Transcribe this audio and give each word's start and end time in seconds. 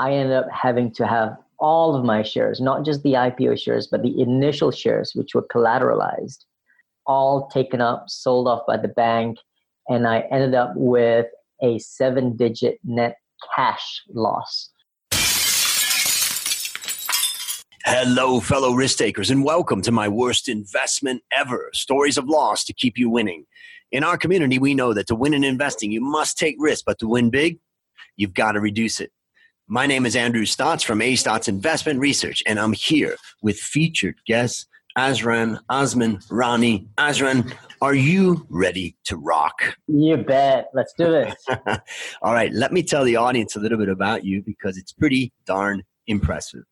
I 0.00 0.12
ended 0.12 0.36
up 0.36 0.46
having 0.52 0.92
to 0.92 1.06
have 1.08 1.36
all 1.58 1.96
of 1.96 2.04
my 2.04 2.22
shares, 2.22 2.60
not 2.60 2.84
just 2.84 3.02
the 3.02 3.14
IPO 3.14 3.58
shares, 3.58 3.88
but 3.88 4.02
the 4.02 4.20
initial 4.20 4.70
shares, 4.70 5.10
which 5.12 5.34
were 5.34 5.44
collateralized, 5.52 6.44
all 7.04 7.48
taken 7.48 7.80
up, 7.80 8.04
sold 8.06 8.46
off 8.46 8.62
by 8.64 8.76
the 8.76 8.86
bank. 8.86 9.38
And 9.88 10.06
I 10.06 10.20
ended 10.30 10.54
up 10.54 10.74
with 10.76 11.26
a 11.64 11.80
seven 11.80 12.36
digit 12.36 12.78
net 12.84 13.16
cash 13.56 14.02
loss. 14.10 14.70
Hello, 17.84 18.38
fellow 18.38 18.74
risk 18.74 18.98
takers, 18.98 19.30
and 19.30 19.42
welcome 19.42 19.82
to 19.82 19.90
my 19.90 20.06
worst 20.06 20.48
investment 20.48 21.22
ever 21.34 21.70
stories 21.72 22.16
of 22.16 22.28
loss 22.28 22.62
to 22.66 22.72
keep 22.72 22.98
you 22.98 23.10
winning. 23.10 23.46
In 23.90 24.04
our 24.04 24.16
community, 24.16 24.60
we 24.60 24.74
know 24.74 24.94
that 24.94 25.08
to 25.08 25.16
win 25.16 25.34
in 25.34 25.42
investing, 25.42 25.90
you 25.90 26.00
must 26.00 26.38
take 26.38 26.54
risk, 26.60 26.84
but 26.86 27.00
to 27.00 27.08
win 27.08 27.30
big, 27.30 27.58
you've 28.16 28.34
got 28.34 28.52
to 28.52 28.60
reduce 28.60 29.00
it. 29.00 29.10
My 29.70 29.86
name 29.86 30.06
is 30.06 30.16
Andrew 30.16 30.46
Stotz 30.46 30.82
from 30.82 31.02
A 31.02 31.12
Stotz 31.12 31.46
Investment 31.46 32.00
Research, 32.00 32.42
and 32.46 32.58
I'm 32.58 32.72
here 32.72 33.16
with 33.42 33.58
featured 33.58 34.14
guests 34.26 34.64
Azran 34.96 35.60
Osman 35.68 36.20
Rani. 36.30 36.88
Azran, 36.96 37.52
are 37.82 37.92
you 37.92 38.46
ready 38.48 38.96
to 39.04 39.18
rock? 39.18 39.76
You 39.86 40.16
bet. 40.16 40.68
Let's 40.72 40.94
do 40.96 41.10
this. 41.10 41.34
All 42.22 42.32
right, 42.32 42.50
let 42.50 42.72
me 42.72 42.82
tell 42.82 43.04
the 43.04 43.16
audience 43.16 43.56
a 43.56 43.60
little 43.60 43.76
bit 43.76 43.90
about 43.90 44.24
you 44.24 44.42
because 44.42 44.78
it's 44.78 44.94
pretty 44.94 45.34
darn 45.44 45.82
impressive. 46.06 46.62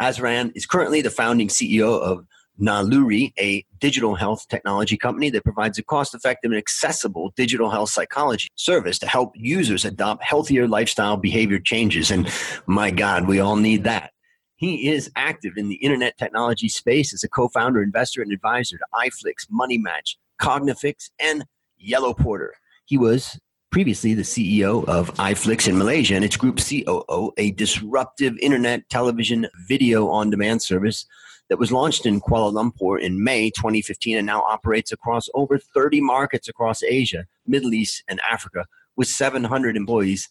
Azran 0.00 0.52
is 0.54 0.66
currently 0.66 1.00
the 1.00 1.10
founding 1.10 1.48
CEO 1.48 2.00
of 2.00 2.26
Naluri, 2.60 3.32
a 3.38 3.64
digital 3.78 4.14
health 4.14 4.46
technology 4.48 4.96
company 4.96 5.30
that 5.30 5.44
provides 5.44 5.78
a 5.78 5.82
cost 5.82 6.14
effective 6.14 6.50
and 6.50 6.58
accessible 6.58 7.32
digital 7.36 7.70
health 7.70 7.90
psychology 7.90 8.48
service 8.54 8.98
to 9.00 9.06
help 9.06 9.32
users 9.34 9.84
adopt 9.84 10.24
healthier 10.24 10.66
lifestyle 10.66 11.16
behavior 11.16 11.58
changes. 11.58 12.10
And 12.10 12.30
my 12.66 12.90
God, 12.90 13.28
we 13.28 13.40
all 13.40 13.56
need 13.56 13.84
that. 13.84 14.12
He 14.56 14.88
is 14.88 15.10
active 15.16 15.52
in 15.58 15.68
the 15.68 15.74
internet 15.76 16.16
technology 16.16 16.68
space 16.68 17.12
as 17.12 17.22
a 17.22 17.28
co 17.28 17.48
founder, 17.48 17.82
investor, 17.82 18.22
and 18.22 18.32
advisor 18.32 18.78
to 18.78 18.86
iFlix, 18.94 19.46
Money 19.50 19.76
Match, 19.76 20.16
Cognifix, 20.40 21.10
and 21.20 21.44
Yellow 21.76 22.14
Porter. 22.14 22.54
He 22.86 22.96
was 22.96 23.38
previously 23.70 24.14
the 24.14 24.22
CEO 24.22 24.86
of 24.86 25.12
iFlix 25.14 25.68
in 25.68 25.76
Malaysia 25.76 26.14
and 26.14 26.24
its 26.24 26.38
group 26.38 26.58
COO, 26.58 27.32
a 27.36 27.50
disruptive 27.50 28.38
internet 28.38 28.88
television 28.88 29.46
video 29.68 30.08
on 30.08 30.30
demand 30.30 30.62
service 30.62 31.04
that 31.48 31.58
was 31.58 31.72
launched 31.72 32.06
in 32.06 32.20
Kuala 32.20 32.52
Lumpur 32.52 33.00
in 33.00 33.22
May 33.22 33.50
2015 33.50 34.16
and 34.16 34.26
now 34.26 34.42
operates 34.42 34.92
across 34.92 35.28
over 35.34 35.58
30 35.58 36.00
markets 36.00 36.48
across 36.48 36.82
Asia, 36.82 37.26
Middle 37.46 37.74
East, 37.74 38.02
and 38.08 38.20
Africa 38.28 38.66
with 38.96 39.08
700 39.08 39.76
employees 39.76 40.28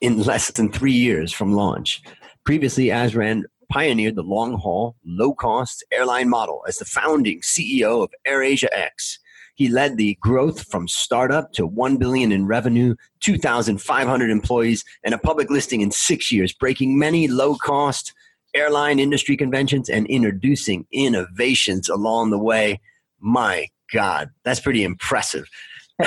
in 0.00 0.22
less 0.22 0.50
than 0.50 0.70
three 0.70 0.92
years 0.92 1.32
from 1.32 1.52
launch. 1.52 2.02
Previously, 2.44 2.86
Azran 2.86 3.44
pioneered 3.70 4.16
the 4.16 4.22
long 4.22 4.54
haul, 4.58 4.96
low 5.04 5.32
cost 5.32 5.84
airline 5.92 6.28
model 6.28 6.62
as 6.68 6.78
the 6.78 6.84
founding 6.84 7.40
CEO 7.40 8.02
of 8.04 8.10
AirAsia 8.26 8.68
X. 8.72 9.18
He 9.54 9.68
led 9.68 9.96
the 9.96 10.18
growth 10.20 10.66
from 10.70 10.88
startup 10.88 11.52
to 11.52 11.66
1 11.66 11.96
billion 11.96 12.32
in 12.32 12.46
revenue, 12.46 12.94
2,500 13.20 14.30
employees, 14.30 14.84
and 15.04 15.14
a 15.14 15.18
public 15.18 15.50
listing 15.50 15.82
in 15.82 15.90
six 15.90 16.32
years, 16.32 16.52
breaking 16.52 16.98
many 16.98 17.28
low 17.28 17.54
cost 17.54 18.12
airline 18.54 18.98
industry 18.98 19.36
conventions 19.36 19.88
and 19.88 20.06
introducing 20.06 20.86
innovations 20.92 21.88
along 21.88 22.30
the 22.30 22.38
way. 22.38 22.80
My 23.20 23.68
God, 23.92 24.30
that's 24.44 24.60
pretty 24.60 24.84
impressive. 24.84 25.48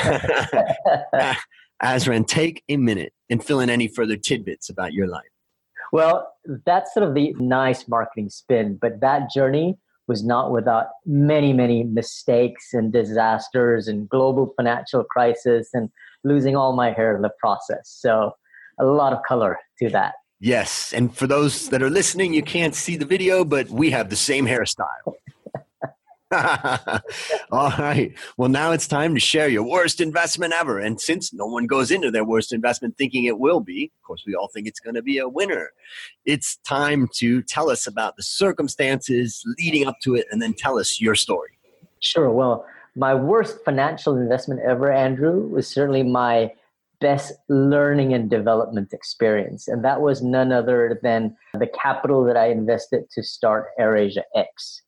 Azran, 1.84 2.28
take 2.28 2.64
a 2.70 2.78
minute 2.78 3.14
and 3.30 3.44
fill 3.44 3.60
in 3.60 3.70
any 3.70 3.88
further 3.88 4.18
tidbits 4.18 4.70
about 4.70 4.94
your 4.94 5.08
life. 5.08 5.24
Well, 5.92 6.34
that's 6.66 6.94
sort 6.94 7.08
of 7.08 7.14
the 7.16 7.34
nice 7.40 7.88
marketing 7.88 8.30
spin, 8.30 8.78
but 8.82 9.02
that 9.02 9.32
journey 9.32 9.78
was 10.08 10.24
not 10.24 10.52
without 10.52 10.88
many, 11.06 11.54
many 11.54 11.84
mistakes 11.84 12.74
and 12.74 12.92
disasters 12.92 13.88
and 13.88 14.08
global 14.08 14.54
financial 14.56 15.04
crisis 15.04 15.70
and 15.74 15.90
losing 16.24 16.56
all 16.56 16.76
my 16.76 16.92
hair 16.92 17.16
in 17.16 17.22
the 17.22 17.32
process. 17.40 17.82
So, 17.86 18.34
a 18.80 18.86
lot 18.86 19.14
of 19.14 19.24
color 19.24 19.58
to 19.80 19.90
that. 19.90 20.16
Yes. 20.46 20.94
And 20.94 21.12
for 21.12 21.26
those 21.26 21.70
that 21.70 21.82
are 21.82 21.90
listening, 21.90 22.32
you 22.32 22.44
can't 22.44 22.76
see 22.76 22.98
the 22.98 23.06
video, 23.06 23.44
but 23.44 23.68
we 23.68 23.90
have 23.90 24.12
the 24.12 24.16
same 24.16 24.46
hairstyle. 24.46 25.16
All 27.52 27.72
right. 27.80 28.14
Well, 28.38 28.50
now 28.50 28.72
it's 28.72 28.88
time 28.88 29.16
to 29.16 29.20
share 29.20 29.48
your 29.48 29.64
worst 29.64 30.00
investment 30.00 30.54
ever. 30.54 30.78
And 30.78 31.02
since 31.02 31.34
no 31.34 31.48
one 31.48 31.66
goes 31.66 31.90
into 31.90 32.12
their 32.12 32.24
worst 32.24 32.54
investment 32.54 32.96
thinking 32.96 33.26
it 33.26 33.40
will 33.40 33.60
be, 33.60 33.86
of 33.86 34.06
course, 34.06 34.24
we 34.28 34.36
all 34.36 34.48
think 34.48 34.68
it's 34.68 34.80
going 34.80 34.94
to 34.94 35.02
be 35.02 35.18
a 35.18 35.28
winner. 35.28 35.72
It's 36.26 36.58
time 36.58 37.10
to 37.16 37.42
tell 37.42 37.72
us 37.72 37.88
about 37.88 38.16
the 38.16 38.22
circumstances 38.22 39.42
leading 39.58 39.88
up 39.88 39.96
to 40.04 40.14
it 40.14 40.28
and 40.30 40.40
then 40.40 40.54
tell 40.54 40.78
us 40.78 41.02
your 41.02 41.16
story. 41.16 41.58
Sure. 42.02 42.30
Well, 42.30 42.68
my 42.96 43.16
worst 43.16 43.66
financial 43.66 44.16
investment 44.16 44.62
ever, 44.62 44.92
Andrew, 44.92 45.48
was 45.48 45.68
certainly 45.68 46.04
my 46.04 46.52
best 47.00 47.34
learning 47.50 48.14
and 48.14 48.30
development 48.30 48.94
experience. 48.94 49.68
And 49.68 49.84
that 49.84 50.02
was 50.02 50.22
none 50.22 50.52
other 50.52 51.00
than 51.04 51.36
the 51.54 51.68
capital 51.68 52.24
that 52.26 52.38
I 52.38 52.48
invested 52.48 53.06
to 53.12 53.24
start 53.24 53.68
AirAsia 53.80 54.24
X. 54.36 54.82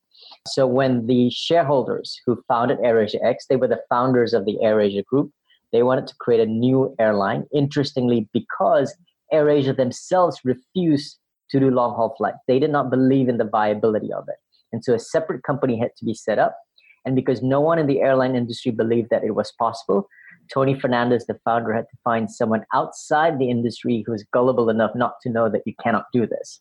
So 0.46 0.66
when 0.66 1.06
the 1.06 1.30
shareholders 1.30 2.20
who 2.26 2.42
founded 2.48 2.78
AirAsia 2.78 3.24
X, 3.24 3.46
they 3.48 3.56
were 3.56 3.68
the 3.68 3.82
founders 3.88 4.34
of 4.34 4.44
the 4.44 4.58
AirAsia 4.62 5.04
Group, 5.04 5.30
they 5.72 5.82
wanted 5.82 6.06
to 6.06 6.14
create 6.18 6.40
a 6.40 6.50
new 6.50 6.94
airline. 6.98 7.44
Interestingly, 7.52 8.28
because 8.32 8.94
AirAsia 9.32 9.76
themselves 9.76 10.40
refused 10.44 11.18
to 11.50 11.60
do 11.60 11.70
long 11.70 11.94
haul 11.94 12.14
flights, 12.16 12.38
they 12.46 12.58
did 12.58 12.70
not 12.70 12.90
believe 12.90 13.28
in 13.28 13.38
the 13.38 13.44
viability 13.44 14.12
of 14.12 14.24
it. 14.28 14.36
And 14.72 14.84
so 14.84 14.94
a 14.94 14.98
separate 14.98 15.42
company 15.42 15.78
had 15.78 15.90
to 15.98 16.04
be 16.04 16.14
set 16.14 16.38
up. 16.38 16.56
And 17.04 17.14
because 17.14 17.42
no 17.42 17.60
one 17.60 17.78
in 17.78 17.86
the 17.86 18.00
airline 18.00 18.36
industry 18.36 18.70
believed 18.70 19.08
that 19.10 19.24
it 19.24 19.34
was 19.34 19.52
possible, 19.58 20.08
Tony 20.52 20.74
Fernandes, 20.74 21.26
the 21.26 21.38
founder, 21.44 21.72
had 21.72 21.86
to 21.90 21.96
find 22.04 22.30
someone 22.30 22.64
outside 22.74 23.38
the 23.38 23.50
industry 23.50 24.02
who 24.06 24.12
was 24.12 24.24
gullible 24.32 24.70
enough 24.70 24.92
not 24.94 25.14
to 25.22 25.30
know 25.30 25.48
that 25.48 25.62
you 25.66 25.74
cannot 25.82 26.06
do 26.12 26.26
this. 26.26 26.60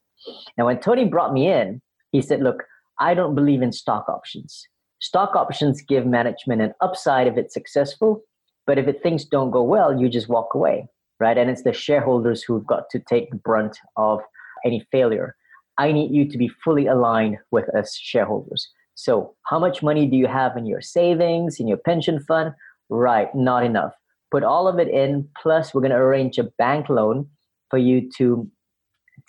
Now, 0.58 0.66
when 0.66 0.80
Tony 0.80 1.06
brought 1.06 1.34
me 1.34 1.52
in, 1.52 1.82
he 2.12 2.22
said, 2.22 2.42
Look, 2.42 2.64
I 3.00 3.14
don't 3.14 3.36
believe 3.36 3.62
in 3.62 3.72
stock 3.72 4.10
options. 4.10 4.68
Stock 5.00 5.36
options 5.36 5.82
give 5.82 6.06
management 6.06 6.62
an 6.62 6.74
upside 6.82 7.28
if 7.28 7.38
it's 7.38 7.54
successful, 7.54 8.24
but 8.66 8.80
if 8.80 8.88
it, 8.88 9.04
things 9.04 9.26
don't 9.26 9.52
go 9.52 9.62
well, 9.62 10.00
you 10.00 10.10
just 10.10 10.28
walk 10.28 10.54
away, 10.56 10.88
right? 11.20 11.38
And 11.38 11.50
it's 11.50 11.64
the 11.64 11.74
shareholders 11.74 12.42
who've 12.42 12.66
got 12.66 12.90
to 12.92 13.00
take 13.00 13.30
the 13.30 13.38
brunt 13.38 13.78
of 13.96 14.22
any 14.66 14.86
failure. 14.92 15.36
I 15.78 15.92
need 15.92 16.12
you 16.12 16.28
to 16.30 16.38
be 16.38 16.50
fully 16.64 16.88
aligned 16.88 17.38
with 17.52 17.74
us 17.76 17.96
shareholders. 17.96 18.68
So, 18.96 19.36
how 19.46 19.60
much 19.60 19.84
money 19.84 20.08
do 20.08 20.18
you 20.18 20.26
have 20.26 20.58
in 20.58 20.66
your 20.66 20.82
savings, 20.82 21.60
in 21.60 21.68
your 21.68 21.78
pension 21.78 22.20
fund? 22.20 22.54
Right, 22.90 23.34
not 23.36 23.64
enough. 23.64 23.94
Put 24.32 24.44
all 24.44 24.68
of 24.68 24.80
it 24.80 24.90
in, 24.90 25.28
plus 25.42 25.74
we're 25.74 25.82
going 25.82 25.92
to 25.92 25.98
arrange 25.98 26.38
a 26.38 26.50
bank 26.58 26.90
loan 26.90 27.28
for 27.70 27.78
you 27.78 28.10
to 28.18 28.50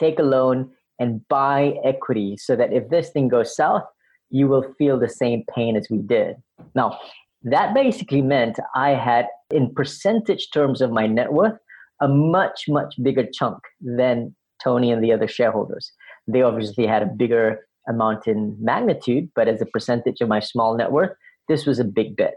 take 0.01 0.19
a 0.19 0.23
loan 0.23 0.71
and 0.99 1.27
buy 1.29 1.75
equity 1.85 2.37
so 2.37 2.57
that 2.57 2.73
if 2.73 2.89
this 2.89 3.11
thing 3.11 3.29
goes 3.29 3.55
south, 3.55 3.85
you 4.31 4.49
will 4.49 4.65
feel 4.77 4.99
the 4.99 5.09
same 5.09 5.45
pain 5.55 5.77
as 5.77 5.89
we 5.91 5.99
did. 5.99 6.37
Now, 6.75 6.99
that 7.43 7.75
basically 7.75 8.21
meant 8.21 8.59
I 8.75 8.91
had, 8.91 9.27
in 9.51 9.73
percentage 9.73 10.49
terms 10.53 10.81
of 10.81 10.91
my 10.91 11.07
net 11.07 11.33
worth, 11.33 11.59
a 12.01 12.09
much, 12.09 12.65
much 12.69 12.95
bigger 13.03 13.27
chunk 13.33 13.59
than 13.81 14.35
Tony 14.63 14.91
and 14.91 15.03
the 15.03 15.13
other 15.13 15.29
shareholders. 15.29 15.93
They 16.27 16.43
obviously 16.43 16.87
had 16.87 17.03
a 17.03 17.07
bigger 17.07 17.61
amount 17.89 18.27
in 18.27 18.57
magnitude, 18.61 19.31
but 19.35 19.49
as 19.49 19.63
a 19.63 19.67
percentage 19.67 20.21
of 20.21 20.29
my 20.29 20.41
small 20.41 20.77
net 20.77 20.93
worth, 20.93 21.13
this 21.49 21.65
was 21.65 21.79
a 21.79 21.85
big 21.85 22.17
bet. 22.17 22.37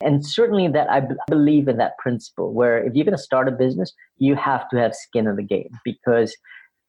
And 0.00 0.24
certainly 0.24 0.68
that 0.68 0.90
I 0.90 1.00
b- 1.00 1.14
believe 1.28 1.68
in 1.68 1.76
that 1.78 1.98
principle 1.98 2.52
where 2.52 2.78
if 2.78 2.94
you're 2.94 3.04
going 3.04 3.16
to 3.16 3.22
start 3.22 3.48
a 3.48 3.52
business, 3.52 3.92
you 4.18 4.34
have 4.34 4.68
to 4.70 4.76
have 4.76 4.94
skin 4.94 5.26
in 5.26 5.36
the 5.36 5.42
game 5.42 5.70
because 5.84 6.36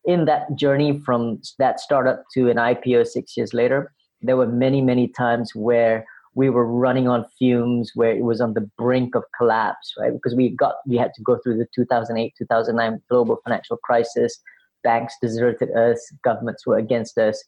in 0.06 0.26
that 0.26 0.56
journey 0.56 1.00
from 1.00 1.42
that 1.60 1.80
startup 1.80 2.24
to 2.34 2.50
an 2.50 2.58
IPO 2.58 3.08
six 3.08 3.36
years 3.38 3.54
later, 3.54 3.92
there 4.22 4.38
were 4.38 4.48
many, 4.48 4.82
many 4.82 5.08
times 5.08 5.54
where 5.56 6.06
we 6.36 6.50
were 6.50 6.66
running 6.66 7.08
on 7.08 7.26
fumes, 7.38 7.92
where 7.96 8.12
it 8.12 8.24
was 8.24 8.40
on 8.40 8.54
the 8.54 8.70
brink 8.78 9.16
of 9.16 9.24
collapse, 9.38 9.94
right? 10.00 10.14
Because 10.14 10.36
we 10.36 10.50
got 10.50 10.76
we 10.88 10.96
had 10.96 11.14
to 11.16 11.22
go 11.22 11.38
through 11.38 11.58
the 11.58 11.68
2008, 11.76 12.34
2009 12.38 13.02
global 13.10 13.40
financial 13.44 13.78
crisis. 13.78 14.40
Banks 14.84 15.16
deserted 15.22 15.70
us, 15.76 16.00
governments 16.24 16.66
were 16.66 16.78
against 16.78 17.18
us, 17.18 17.44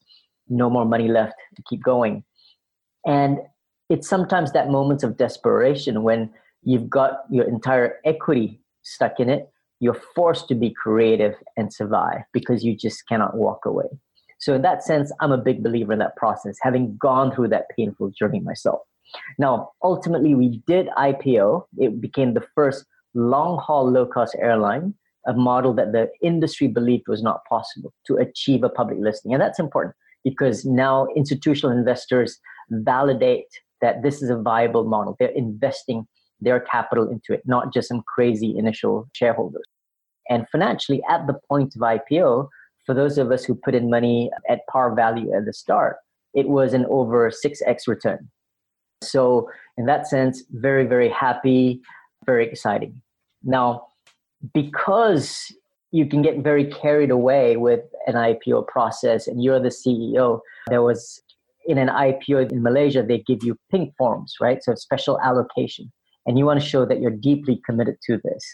no 0.48 0.68
more 0.68 0.84
money 0.84 1.08
left 1.08 1.34
to 1.56 1.62
keep 1.68 1.82
going. 1.82 2.24
And 3.06 3.38
it's 3.92 4.08
sometimes 4.08 4.52
that 4.52 4.70
moments 4.70 5.04
of 5.04 5.18
desperation 5.18 6.02
when 6.02 6.30
you've 6.62 6.88
got 6.88 7.18
your 7.30 7.46
entire 7.46 7.98
equity 8.06 8.58
stuck 8.82 9.20
in 9.20 9.28
it 9.28 9.50
you're 9.80 10.00
forced 10.14 10.46
to 10.48 10.54
be 10.54 10.70
creative 10.70 11.34
and 11.56 11.72
survive 11.72 12.20
because 12.32 12.62
you 12.64 12.76
just 12.76 13.02
cannot 13.08 13.36
walk 13.36 13.64
away. 13.66 13.90
So 14.38 14.54
in 14.54 14.62
that 14.62 14.82
sense 14.82 15.12
i'm 15.20 15.32
a 15.32 15.44
big 15.48 15.62
believer 15.62 15.92
in 15.92 15.98
that 15.98 16.16
process 16.16 16.56
having 16.62 16.96
gone 16.96 17.34
through 17.34 17.48
that 17.48 17.66
painful 17.76 18.10
journey 18.18 18.40
myself. 18.40 18.80
Now 19.38 19.72
ultimately 19.84 20.34
we 20.34 20.62
did 20.66 20.86
ipo 21.08 21.64
it 21.76 22.00
became 22.00 22.32
the 22.32 22.46
first 22.54 22.86
long 23.14 23.58
haul 23.58 23.90
low 23.90 24.06
cost 24.06 24.34
airline 24.38 24.94
a 25.26 25.34
model 25.34 25.74
that 25.74 25.92
the 25.92 26.08
industry 26.22 26.66
believed 26.66 27.06
was 27.08 27.22
not 27.22 27.44
possible 27.48 27.92
to 28.06 28.16
achieve 28.16 28.64
a 28.64 28.68
public 28.68 28.98
listing. 29.00 29.32
And 29.32 29.40
that's 29.40 29.60
important 29.60 29.94
because 30.24 30.64
now 30.64 31.06
institutional 31.14 31.76
investors 31.76 32.40
validate 32.70 33.46
that 33.82 34.02
this 34.02 34.22
is 34.22 34.30
a 34.30 34.36
viable 34.36 34.84
model. 34.84 35.16
They're 35.18 35.28
investing 35.28 36.06
their 36.40 36.60
capital 36.60 37.08
into 37.08 37.32
it, 37.32 37.42
not 37.44 37.72
just 37.72 37.88
some 37.88 38.02
crazy 38.06 38.56
initial 38.56 39.08
shareholders. 39.12 39.64
And 40.28 40.48
financially, 40.50 41.02
at 41.10 41.26
the 41.26 41.38
point 41.48 41.74
of 41.76 41.82
IPO, 41.82 42.48
for 42.86 42.94
those 42.94 43.18
of 43.18 43.30
us 43.30 43.44
who 43.44 43.54
put 43.54 43.74
in 43.74 43.90
money 43.90 44.30
at 44.48 44.60
par 44.70 44.94
value 44.94 45.32
at 45.34 45.44
the 45.44 45.52
start, 45.52 45.96
it 46.34 46.48
was 46.48 46.72
an 46.72 46.86
over 46.88 47.30
6x 47.30 47.86
return. 47.86 48.28
So, 49.02 49.50
in 49.76 49.86
that 49.86 50.06
sense, 50.06 50.42
very, 50.50 50.86
very 50.86 51.08
happy, 51.08 51.80
very 52.24 52.46
exciting. 52.46 53.02
Now, 53.42 53.88
because 54.54 55.52
you 55.90 56.06
can 56.06 56.22
get 56.22 56.38
very 56.38 56.64
carried 56.64 57.10
away 57.10 57.56
with 57.56 57.80
an 58.06 58.14
IPO 58.14 58.66
process 58.66 59.26
and 59.26 59.42
you're 59.42 59.60
the 59.60 59.68
CEO, 59.68 60.40
there 60.68 60.82
was 60.82 61.20
in 61.66 61.78
an 61.78 61.88
IPO 61.88 62.50
in 62.52 62.62
Malaysia, 62.62 63.02
they 63.02 63.18
give 63.18 63.42
you 63.42 63.56
pink 63.70 63.94
forms, 63.96 64.34
right? 64.40 64.62
So, 64.62 64.74
special 64.74 65.20
allocation. 65.20 65.92
And 66.26 66.38
you 66.38 66.44
want 66.44 66.60
to 66.60 66.66
show 66.66 66.84
that 66.86 67.00
you're 67.00 67.10
deeply 67.10 67.60
committed 67.66 67.96
to 68.06 68.20
this. 68.22 68.44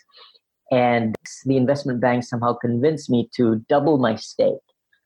And 0.71 1.15
the 1.45 1.57
investment 1.57 2.01
bank 2.01 2.25
somehow 2.25 2.55
convinced 2.55 3.11
me 3.11 3.29
to 3.37 3.57
double 3.69 3.99
my 3.99 4.17
stake 4.17 4.57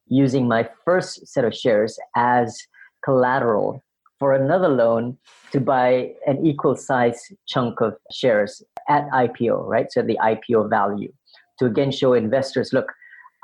using 0.08 0.46
my 0.46 0.68
first 0.84 1.26
set 1.26 1.44
of 1.44 1.54
shares 1.54 1.98
as 2.16 2.60
collateral 3.04 3.82
for 4.18 4.34
another 4.34 4.68
loan 4.68 5.18
to 5.50 5.60
buy 5.60 6.12
an 6.26 6.46
equal 6.46 6.76
size 6.76 7.32
chunk 7.46 7.80
of 7.80 7.94
shares 8.12 8.62
at 8.88 9.08
IPO, 9.10 9.66
right? 9.66 9.90
So 9.90 10.02
the 10.02 10.18
IPO 10.22 10.70
value 10.70 11.12
to 11.58 11.66
again 11.66 11.90
show 11.90 12.14
investors 12.14 12.72
look, 12.72 12.92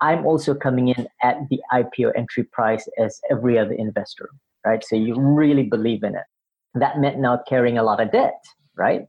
I'm 0.00 0.24
also 0.26 0.54
coming 0.54 0.88
in 0.88 1.08
at 1.22 1.36
the 1.50 1.60
IPO 1.72 2.12
entry 2.16 2.44
price 2.44 2.86
as 2.98 3.20
every 3.30 3.58
other 3.58 3.72
investor, 3.72 4.30
right? 4.68 4.84
So 4.84 4.96
you 4.96 5.14
really 5.18 5.62
believe 5.62 6.02
in 6.02 6.14
it. 6.14 6.26
That 6.74 6.98
meant 6.98 7.18
now 7.18 7.40
carrying 7.48 7.78
a 7.78 7.82
lot 7.82 8.00
of 8.00 8.12
debt, 8.12 8.44
right? 8.76 9.06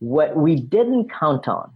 What 0.00 0.36
we 0.36 0.56
didn't 0.56 1.10
count 1.10 1.46
on 1.46 1.70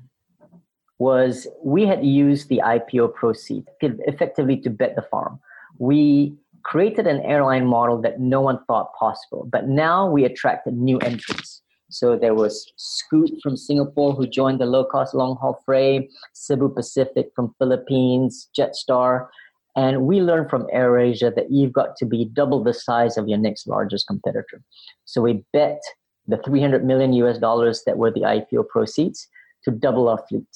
was 0.99 1.47
we 1.63 1.87
had 1.87 2.05
used 2.05 2.49
the 2.49 2.61
IPO 2.65 3.15
proceeds 3.15 3.69
effectively 3.81 4.57
to 4.63 4.71
bet 4.71 4.97
the 4.97 5.03
farm. 5.03 5.39
We 5.79 6.35
created 6.65 7.07
an 7.07 7.21
airline 7.21 7.67
model 7.67 8.01
that 8.03 8.19
no 8.19 8.41
one 8.41 8.59
thought 8.67 8.89
possible, 8.99 9.47
but 9.49 9.69
now 9.69 10.11
we 10.11 10.25
attracted 10.25 10.75
new 10.75 10.99
entrants. 10.99 11.63
So 11.89 12.17
there 12.17 12.35
was 12.35 12.73
Scoot 12.77 13.31
from 13.43 13.57
Singapore 13.57 14.13
who 14.13 14.27
joined 14.27 14.61
the 14.61 14.67
low-cost 14.67 15.15
long-haul 15.15 15.63
freight, 15.65 16.11
Cebu 16.33 16.69
Pacific 16.75 17.31
from 17.37 17.55
Philippines, 17.61 18.49
Jetstar, 18.59 19.29
and 19.77 20.07
we 20.07 20.23
learned 20.23 20.49
from 20.49 20.67
AirAsia 20.75 21.35
that 21.35 21.51
you've 21.51 21.73
got 21.73 21.97
to 21.97 22.07
be 22.07 22.25
double 22.25 22.65
the 22.65 22.73
size 22.73 23.19
of 23.19 23.29
your 23.29 23.39
next 23.39 23.69
largest 23.69 24.07
competitor. 24.07 24.63
So 25.05 25.21
we 25.21 25.45
bet 25.53 25.83
the 26.27 26.39
300 26.39 26.85
million 26.85 27.13
US 27.13 27.39
dollars 27.39 27.83
that 27.85 27.99
were 27.99 28.11
the 28.11 28.23
IPO 28.23 28.69
proceeds 28.69 29.29
to 29.65 29.71
double 29.71 30.09
our 30.09 30.25
fleet. 30.29 30.49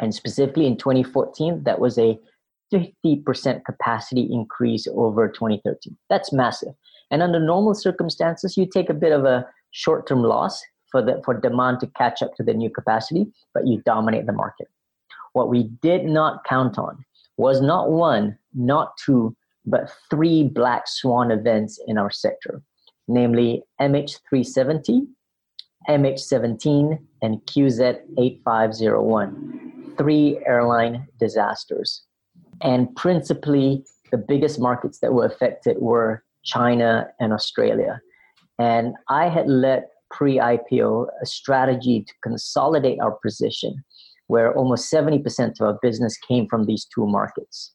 And 0.00 0.14
specifically 0.14 0.66
in 0.66 0.76
2014, 0.76 1.64
that 1.64 1.80
was 1.80 1.98
a 1.98 2.18
50% 2.72 3.64
capacity 3.64 4.28
increase 4.30 4.86
over 4.94 5.28
2013. 5.28 5.96
That's 6.08 6.32
massive. 6.32 6.74
And 7.10 7.22
under 7.22 7.40
normal 7.40 7.74
circumstances, 7.74 8.56
you 8.56 8.64
take 8.64 8.88
a 8.88 8.94
bit 8.94 9.12
of 9.12 9.24
a 9.24 9.44
short-term 9.72 10.22
loss 10.22 10.62
for 10.90 11.02
the 11.02 11.20
for 11.24 11.34
demand 11.38 11.80
to 11.80 11.86
catch 11.88 12.22
up 12.22 12.34
to 12.36 12.42
the 12.42 12.54
new 12.54 12.70
capacity, 12.70 13.26
but 13.54 13.66
you 13.66 13.82
dominate 13.84 14.26
the 14.26 14.32
market. 14.32 14.68
What 15.32 15.48
we 15.48 15.64
did 15.82 16.04
not 16.04 16.44
count 16.44 16.78
on 16.78 17.04
was 17.40 17.62
not 17.62 17.90
one, 17.90 18.36
not 18.54 18.92
two, 19.04 19.34
but 19.64 19.90
three 20.10 20.44
black 20.44 20.86
swan 20.86 21.30
events 21.30 21.80
in 21.86 21.96
our 21.96 22.10
sector, 22.10 22.60
namely 23.08 23.62
MH370, 23.80 25.06
MH17, 25.88 26.98
and 27.22 27.38
QZ8501 27.46 29.70
three 30.00 30.40
airline 30.46 31.06
disasters. 31.18 32.02
And 32.62 32.94
principally, 32.96 33.84
the 34.10 34.16
biggest 34.16 34.58
markets 34.58 35.00
that 35.00 35.12
were 35.12 35.26
affected 35.26 35.76
were 35.78 36.24
China 36.42 37.06
and 37.20 37.34
Australia. 37.34 38.00
And 38.58 38.94
I 39.10 39.28
had 39.28 39.46
led 39.46 39.84
pre 40.10 40.38
IPO 40.38 41.08
a 41.22 41.26
strategy 41.26 42.02
to 42.02 42.14
consolidate 42.22 42.98
our 43.00 43.12
position 43.12 43.84
where 44.30 44.54
almost 44.54 44.92
70% 44.92 45.60
of 45.60 45.66
our 45.66 45.78
business 45.82 46.16
came 46.16 46.46
from 46.46 46.64
these 46.64 46.86
two 46.94 47.04
markets. 47.04 47.72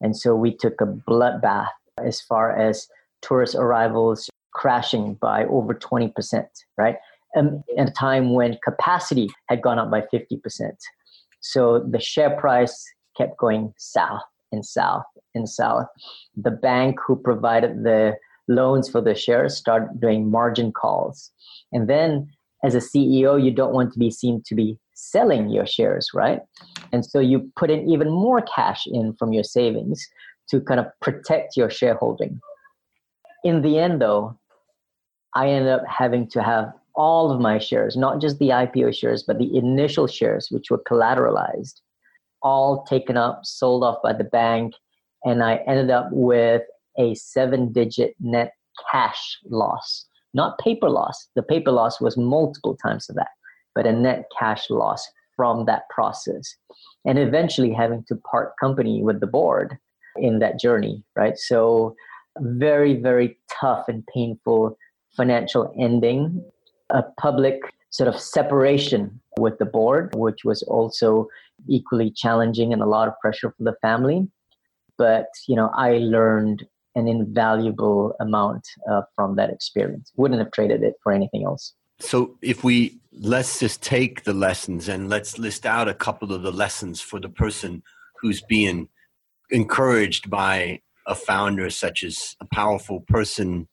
And 0.00 0.16
so 0.16 0.34
we 0.34 0.56
took 0.56 0.80
a 0.80 0.86
bloodbath 0.86 1.68
as 2.02 2.22
far 2.22 2.56
as 2.56 2.88
tourist 3.20 3.54
arrivals 3.54 4.30
crashing 4.54 5.14
by 5.20 5.44
over 5.44 5.74
20%, 5.74 6.46
right? 6.78 6.96
And 7.34 7.62
at 7.76 7.90
a 7.90 7.92
time 7.92 8.32
when 8.32 8.58
capacity 8.64 9.28
had 9.50 9.60
gone 9.60 9.78
up 9.78 9.90
by 9.90 10.00
50%. 10.00 10.38
So 11.40 11.80
the 11.80 12.00
share 12.00 12.30
price 12.30 12.82
kept 13.14 13.36
going 13.36 13.74
south 13.76 14.22
and 14.52 14.64
south 14.64 15.04
and 15.34 15.46
south. 15.46 15.86
The 16.34 16.50
bank 16.50 16.96
who 17.06 17.14
provided 17.16 17.84
the 17.84 18.16
loans 18.48 18.88
for 18.88 19.02
the 19.02 19.14
shares 19.14 19.54
started 19.54 20.00
doing 20.00 20.30
margin 20.30 20.72
calls. 20.72 21.30
And 21.72 21.90
then 21.90 22.30
as 22.64 22.74
a 22.74 22.78
CEO, 22.78 23.42
you 23.42 23.50
don't 23.50 23.74
want 23.74 23.92
to 23.92 23.98
be 23.98 24.10
seen 24.10 24.42
to 24.46 24.54
be 24.54 24.78
selling 24.94 25.50
your 25.50 25.66
shares, 25.66 26.08
right? 26.14 26.40
And 26.92 27.04
so 27.04 27.20
you 27.20 27.52
put 27.56 27.70
in 27.70 27.88
even 27.88 28.10
more 28.10 28.40
cash 28.40 28.86
in 28.86 29.12
from 29.14 29.32
your 29.32 29.44
savings 29.44 30.04
to 30.48 30.60
kind 30.60 30.80
of 30.80 30.86
protect 31.00 31.56
your 31.56 31.68
shareholding. 31.68 32.40
In 33.44 33.60
the 33.60 33.78
end, 33.78 34.00
though, 34.00 34.38
I 35.34 35.48
ended 35.48 35.72
up 35.72 35.82
having 35.86 36.26
to 36.30 36.42
have 36.42 36.72
all 36.94 37.30
of 37.30 37.40
my 37.40 37.58
shares, 37.58 37.96
not 37.96 38.20
just 38.20 38.38
the 38.38 38.48
IPO 38.48 38.94
shares, 38.96 39.22
but 39.22 39.38
the 39.38 39.54
initial 39.56 40.06
shares, 40.06 40.48
which 40.50 40.70
were 40.70 40.82
collateralized, 40.88 41.80
all 42.40 42.84
taken 42.84 43.16
up, 43.16 43.40
sold 43.44 43.84
off 43.84 43.98
by 44.02 44.12
the 44.14 44.24
bank. 44.24 44.74
And 45.24 45.42
I 45.42 45.56
ended 45.66 45.90
up 45.90 46.08
with 46.12 46.62
a 46.98 47.14
seven 47.14 47.72
digit 47.72 48.14
net 48.20 48.52
cash 48.90 49.38
loss, 49.50 50.06
not 50.34 50.58
paper 50.58 50.90
loss. 50.90 51.28
The 51.34 51.42
paper 51.42 51.70
loss 51.70 52.00
was 52.00 52.16
multiple 52.16 52.76
times 52.76 53.08
of 53.08 53.16
that, 53.16 53.30
but 53.74 53.86
a 53.86 53.92
net 53.92 54.26
cash 54.38 54.68
loss 54.68 55.08
from 55.36 55.64
that 55.66 55.88
process. 55.90 56.54
And 57.04 57.18
eventually 57.18 57.72
having 57.72 58.04
to 58.08 58.16
part 58.16 58.52
company 58.60 59.02
with 59.02 59.20
the 59.20 59.26
board 59.26 59.76
in 60.16 60.38
that 60.40 60.60
journey, 60.60 61.02
right? 61.16 61.38
So, 61.38 61.94
very, 62.40 63.00
very 63.00 63.38
tough 63.60 63.88
and 63.88 64.04
painful 64.12 64.76
financial 65.16 65.72
ending 65.78 66.44
a 66.90 67.02
public 67.20 67.60
sort 67.90 68.08
of 68.08 68.20
separation 68.20 69.20
with 69.38 69.58
the 69.58 69.64
board, 69.64 70.12
which 70.16 70.44
was 70.44 70.62
also 70.64 71.28
equally 71.68 72.10
challenging 72.10 72.72
and 72.72 72.82
a 72.82 72.86
lot 72.86 73.08
of 73.08 73.14
pressure 73.20 73.54
for 73.56 73.62
the 73.64 73.76
family. 73.80 74.26
But 74.98 75.26
you 75.48 75.56
know, 75.56 75.70
I 75.74 75.98
learned 75.98 76.66
an 76.94 77.08
invaluable 77.08 78.14
amount 78.20 78.66
uh, 78.90 79.02
from 79.14 79.36
that 79.36 79.50
experience. 79.50 80.12
Wouldn't 80.16 80.40
have 80.40 80.52
traded 80.52 80.82
it 80.82 80.94
for 81.02 81.12
anything 81.12 81.44
else. 81.44 81.74
So, 82.00 82.36
if 82.42 82.64
we 82.64 82.98
let's 83.12 83.60
just 83.60 83.82
take 83.82 84.24
the 84.24 84.34
lessons 84.34 84.88
and 84.88 85.08
let's 85.08 85.38
list 85.38 85.64
out 85.64 85.88
a 85.88 85.94
couple 85.94 86.32
of 86.32 86.42
the 86.42 86.50
lessons 86.50 87.00
for 87.00 87.20
the 87.20 87.28
person 87.28 87.82
who's 88.20 88.42
being 88.42 88.88
encouraged 89.50 90.28
by 90.28 90.80
a 91.06 91.14
founder 91.14 91.70
such 91.70 92.02
as 92.02 92.34
a 92.40 92.46
powerful 92.46 93.00
person 93.00 93.68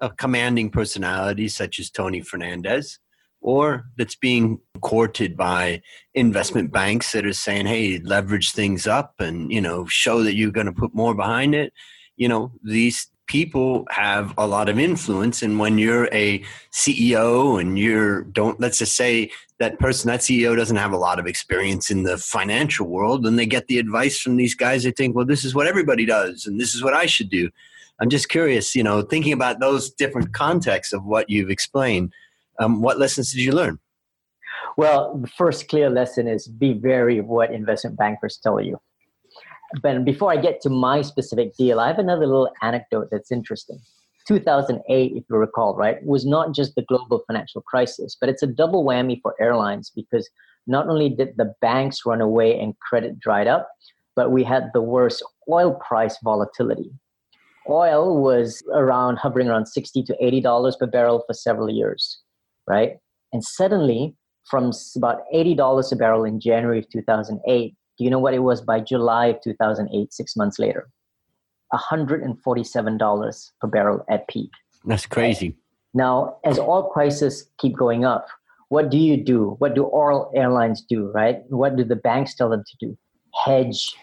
a 0.00 0.10
commanding 0.10 0.70
personality 0.70 1.48
such 1.48 1.78
as 1.78 1.90
Tony 1.90 2.20
Fernandes, 2.20 2.98
or 3.40 3.86
that's 3.96 4.16
being 4.16 4.58
courted 4.80 5.36
by 5.36 5.80
investment 6.14 6.72
banks 6.72 7.12
that 7.12 7.26
are 7.26 7.32
saying, 7.32 7.66
"Hey, 7.66 7.98
leverage 7.98 8.52
things 8.52 8.86
up 8.86 9.14
and 9.18 9.52
you 9.52 9.60
know 9.60 9.86
show 9.86 10.22
that 10.22 10.34
you're 10.34 10.50
going 10.50 10.66
to 10.66 10.72
put 10.72 10.94
more 10.94 11.14
behind 11.14 11.54
it." 11.54 11.72
You 12.16 12.28
know, 12.28 12.52
these 12.62 13.08
people 13.26 13.86
have 13.90 14.34
a 14.36 14.46
lot 14.46 14.68
of 14.68 14.78
influence, 14.78 15.42
and 15.42 15.58
when 15.58 15.78
you're 15.78 16.08
a 16.12 16.42
CEO 16.72 17.60
and 17.60 17.78
you're 17.78 18.22
don't 18.24 18.60
let's 18.60 18.78
just 18.78 18.96
say 18.96 19.30
that 19.58 19.78
person 19.78 20.08
that 20.08 20.20
CEO 20.20 20.56
doesn't 20.56 20.76
have 20.76 20.92
a 20.92 20.96
lot 20.96 21.18
of 21.18 21.26
experience 21.26 21.90
in 21.90 22.02
the 22.02 22.18
financial 22.18 22.86
world, 22.86 23.26
and 23.26 23.38
they 23.38 23.46
get 23.46 23.66
the 23.66 23.78
advice 23.78 24.20
from 24.20 24.36
these 24.36 24.54
guys, 24.54 24.84
they 24.84 24.90
think, 24.90 25.16
"Well, 25.16 25.24
this 25.24 25.44
is 25.44 25.54
what 25.54 25.66
everybody 25.66 26.04
does, 26.04 26.46
and 26.46 26.60
this 26.60 26.74
is 26.74 26.82
what 26.82 26.94
I 26.94 27.06
should 27.06 27.30
do." 27.30 27.50
I'm 28.00 28.10
just 28.10 28.28
curious, 28.28 28.74
you 28.74 28.82
know, 28.82 29.02
thinking 29.02 29.32
about 29.32 29.60
those 29.60 29.90
different 29.90 30.32
contexts 30.32 30.92
of 30.92 31.04
what 31.04 31.30
you've 31.30 31.50
explained, 31.50 32.12
um, 32.58 32.82
what 32.82 32.98
lessons 32.98 33.32
did 33.32 33.40
you 33.40 33.52
learn? 33.52 33.78
Well, 34.76 35.16
the 35.16 35.28
first 35.28 35.68
clear 35.68 35.88
lesson 35.88 36.26
is 36.26 36.48
be 36.48 36.74
wary 36.74 37.18
of 37.18 37.26
what 37.26 37.52
investment 37.52 37.96
bankers 37.96 38.38
tell 38.42 38.60
you. 38.60 38.80
But 39.82 40.04
before 40.04 40.30
I 40.32 40.36
get 40.36 40.60
to 40.62 40.70
my 40.70 41.02
specific 41.02 41.56
deal, 41.56 41.80
I 41.80 41.88
have 41.88 41.98
another 41.98 42.26
little 42.26 42.50
anecdote 42.62 43.08
that's 43.10 43.32
interesting. 43.32 43.78
2008, 44.26 45.12
if 45.14 45.24
you 45.28 45.36
recall, 45.36 45.76
right, 45.76 46.04
was 46.04 46.24
not 46.24 46.54
just 46.54 46.74
the 46.74 46.82
global 46.82 47.22
financial 47.26 47.60
crisis, 47.62 48.16
but 48.18 48.28
it's 48.28 48.42
a 48.42 48.46
double 48.46 48.84
whammy 48.84 49.20
for 49.20 49.34
airlines 49.40 49.90
because 49.94 50.28
not 50.66 50.88
only 50.88 51.10
did 51.10 51.36
the 51.36 51.52
banks 51.60 52.06
run 52.06 52.20
away 52.20 52.58
and 52.58 52.78
credit 52.78 53.18
dried 53.18 53.46
up, 53.46 53.68
but 54.16 54.30
we 54.30 54.42
had 54.44 54.70
the 54.72 54.80
worst 54.80 55.22
oil 55.50 55.74
price 55.86 56.16
volatility. 56.22 56.90
Oil 57.68 58.22
was 58.22 58.62
around 58.72 59.16
hovering 59.16 59.48
around 59.48 59.66
60 59.66 60.02
to 60.04 60.16
80 60.24 60.40
dollars 60.40 60.76
per 60.76 60.86
barrel 60.86 61.22
for 61.26 61.34
several 61.34 61.70
years, 61.70 62.20
right? 62.66 62.96
And 63.32 63.44
suddenly, 63.44 64.14
from 64.48 64.72
about 64.96 65.22
$80 65.34 65.92
a 65.92 65.96
barrel 65.96 66.24
in 66.24 66.40
January 66.40 66.78
of 66.78 66.88
2008, 66.90 67.74
do 67.96 68.04
you 68.04 68.10
know 68.10 68.18
what 68.18 68.34
it 68.34 68.40
was 68.40 68.60
by 68.60 68.80
July 68.80 69.26
of 69.26 69.40
2008, 69.42 70.12
six 70.12 70.36
months 70.36 70.58
later? 70.58 70.88
$147 71.72 73.50
per 73.60 73.68
barrel 73.68 74.04
at 74.08 74.28
peak. 74.28 74.50
That's 74.84 75.06
crazy. 75.06 75.56
Now, 75.92 76.36
as 76.44 76.58
oil 76.58 76.90
prices 76.92 77.48
keep 77.58 77.76
going 77.76 78.04
up, 78.04 78.26
what 78.68 78.90
do 78.90 78.98
you 78.98 79.16
do? 79.16 79.56
What 79.58 79.74
do 79.74 79.90
oil 79.92 80.32
airlines 80.34 80.82
do, 80.82 81.10
right? 81.12 81.38
What 81.48 81.76
do 81.76 81.84
the 81.84 81.96
banks 81.96 82.34
tell 82.34 82.50
them 82.50 82.64
to 82.66 82.86
do? 82.86 82.98
Hedge, 83.44 83.94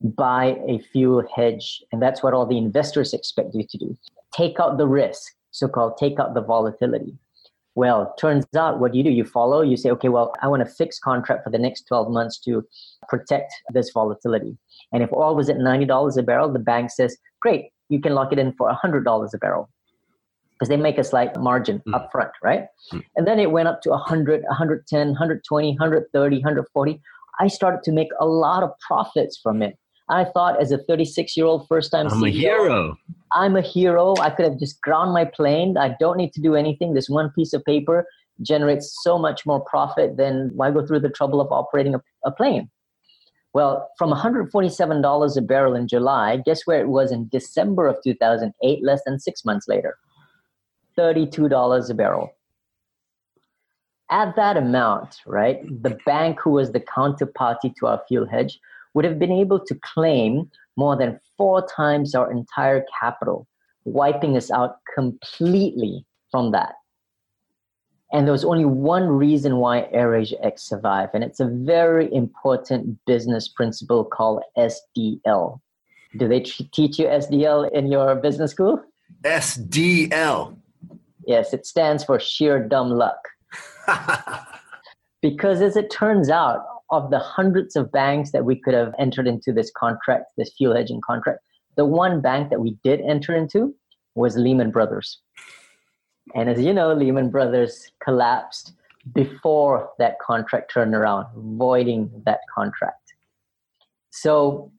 buy 0.00 0.58
a 0.68 0.78
fuel 0.92 1.24
hedge. 1.34 1.82
And 1.90 2.00
that's 2.00 2.22
what 2.22 2.34
all 2.34 2.46
the 2.46 2.58
investors 2.58 3.12
expect 3.12 3.54
you 3.54 3.66
to 3.68 3.78
do. 3.78 3.96
Take 4.32 4.60
out 4.60 4.78
the 4.78 4.86
risk, 4.86 5.34
so 5.50 5.66
called 5.66 5.96
take 5.96 6.20
out 6.20 6.34
the 6.34 6.42
volatility. 6.42 7.16
Well, 7.76 8.14
turns 8.18 8.46
out 8.56 8.80
what 8.80 8.94
you 8.94 9.04
do, 9.04 9.10
you 9.10 9.24
follow, 9.24 9.60
you 9.60 9.76
say, 9.76 9.90
okay, 9.90 10.08
well, 10.08 10.32
I 10.40 10.48
want 10.48 10.62
a 10.62 10.66
fixed 10.66 11.02
contract 11.02 11.44
for 11.44 11.50
the 11.50 11.58
next 11.58 11.82
12 11.82 12.10
months 12.10 12.38
to 12.40 12.66
protect 13.06 13.52
this 13.74 13.90
volatility. 13.92 14.56
And 14.92 15.02
if 15.02 15.12
oil 15.12 15.36
was 15.36 15.50
at 15.50 15.58
$90 15.58 16.16
a 16.16 16.22
barrel, 16.22 16.50
the 16.50 16.58
bank 16.58 16.90
says, 16.90 17.18
great, 17.40 17.66
you 17.90 18.00
can 18.00 18.14
lock 18.14 18.32
it 18.32 18.38
in 18.38 18.54
for 18.54 18.72
$100 18.72 19.34
a 19.34 19.38
barrel 19.38 19.68
because 20.54 20.70
they 20.70 20.78
make 20.78 20.96
a 20.96 21.04
slight 21.04 21.38
margin 21.38 21.82
mm. 21.86 21.94
up 21.94 22.10
front, 22.10 22.30
right? 22.42 22.66
Mm. 22.92 23.02
And 23.16 23.26
then 23.26 23.38
it 23.38 23.50
went 23.50 23.68
up 23.68 23.82
to 23.82 23.90
100, 23.90 24.44
110, 24.44 25.08
120, 25.08 25.68
130, 25.72 26.36
140. 26.36 27.00
I 27.38 27.48
started 27.48 27.82
to 27.82 27.92
make 27.92 28.08
a 28.18 28.26
lot 28.26 28.62
of 28.62 28.70
profits 28.86 29.38
from 29.42 29.60
it. 29.60 29.76
I 30.08 30.24
thought 30.24 30.60
as 30.60 30.70
a 30.70 30.78
36 30.78 31.36
year 31.36 31.46
old 31.46 31.66
first 31.66 31.90
time 31.90 32.06
I'm 32.06 32.20
CEO, 32.20 32.28
a 32.28 32.30
hero. 32.30 32.96
I'm 33.32 33.56
a 33.56 33.60
hero. 33.60 34.14
I 34.20 34.30
could 34.30 34.44
have 34.44 34.58
just 34.58 34.80
ground 34.80 35.12
my 35.12 35.24
plane. 35.24 35.76
I 35.76 35.96
don't 35.98 36.16
need 36.16 36.32
to 36.34 36.40
do 36.40 36.54
anything. 36.54 36.94
This 36.94 37.08
one 37.08 37.30
piece 37.30 37.52
of 37.52 37.64
paper 37.64 38.06
generates 38.42 38.96
so 39.02 39.18
much 39.18 39.44
more 39.46 39.60
profit 39.60 40.16
than 40.16 40.50
why 40.54 40.70
go 40.70 40.86
through 40.86 41.00
the 41.00 41.10
trouble 41.10 41.40
of 41.40 41.50
operating 41.50 41.94
a, 41.94 42.02
a 42.24 42.30
plane. 42.30 42.70
Well, 43.52 43.88
from 43.96 44.12
$147 44.12 45.36
a 45.36 45.40
barrel 45.40 45.74
in 45.74 45.88
July, 45.88 46.36
guess 46.44 46.66
where 46.66 46.78
it 46.78 46.88
was 46.88 47.10
in 47.10 47.28
December 47.28 47.86
of 47.86 47.96
2008, 48.04 48.84
less 48.84 49.00
than 49.06 49.18
six 49.18 49.46
months 49.46 49.66
later? 49.66 49.96
$32 50.98 51.90
a 51.90 51.94
barrel. 51.94 52.30
At 54.10 54.36
that 54.36 54.56
amount, 54.56 55.16
right, 55.26 55.62
the 55.82 55.98
bank 56.04 56.38
who 56.40 56.50
was 56.50 56.72
the 56.72 56.80
counterparty 56.80 57.74
to 57.76 57.86
our 57.86 58.02
fuel 58.06 58.26
hedge 58.26 58.60
would 58.96 59.04
have 59.04 59.18
been 59.18 59.30
able 59.30 59.60
to 59.60 59.74
claim 59.82 60.50
more 60.78 60.96
than 60.96 61.20
four 61.36 61.68
times 61.68 62.14
our 62.14 62.32
entire 62.32 62.82
capital, 62.98 63.46
wiping 63.84 64.38
us 64.38 64.50
out 64.50 64.76
completely 64.94 66.06
from 66.30 66.50
that. 66.52 66.72
And 68.10 68.26
there 68.26 68.32
was 68.32 68.44
only 68.44 68.64
one 68.64 69.06
reason 69.06 69.58
why 69.58 69.86
AirAsia 69.94 70.42
X 70.42 70.62
survived, 70.62 71.10
and 71.12 71.22
it's 71.22 71.40
a 71.40 71.44
very 71.46 72.10
important 72.14 72.98
business 73.04 73.48
principle 73.48 74.02
called 74.02 74.42
SDL. 74.56 75.60
Do 76.16 76.26
they 76.26 76.40
t- 76.40 76.64
teach 76.72 76.98
you 76.98 77.04
SDL 77.06 77.70
in 77.72 77.92
your 77.92 78.14
business 78.14 78.52
school? 78.52 78.82
SDL. 79.24 80.56
Yes, 81.26 81.52
it 81.52 81.66
stands 81.66 82.02
for 82.02 82.18
sheer 82.18 82.66
dumb 82.66 82.92
luck. 82.92 83.18
because 85.20 85.60
as 85.60 85.76
it 85.76 85.90
turns 85.90 86.30
out, 86.30 86.64
of 86.90 87.10
the 87.10 87.18
hundreds 87.18 87.76
of 87.76 87.90
banks 87.90 88.30
that 88.32 88.44
we 88.44 88.56
could 88.56 88.74
have 88.74 88.94
entered 88.98 89.26
into 89.26 89.52
this 89.52 89.70
contract, 89.76 90.32
this 90.36 90.52
fuel 90.56 90.74
hedging 90.74 91.00
contract, 91.04 91.40
the 91.76 91.84
one 91.84 92.20
bank 92.20 92.50
that 92.50 92.60
we 92.60 92.76
did 92.82 93.00
enter 93.00 93.34
into 93.34 93.74
was 94.14 94.36
Lehman 94.36 94.70
Brothers. 94.70 95.20
And 96.34 96.48
as 96.48 96.60
you 96.60 96.72
know, 96.72 96.92
Lehman 96.92 97.30
Brothers 97.30 97.90
collapsed 98.02 98.72
before 99.14 99.90
that 99.98 100.18
contract 100.18 100.72
turned 100.72 100.94
around, 100.94 101.26
voiding 101.36 102.10
that 102.24 102.40
contract. 102.52 103.14
So 104.10 104.72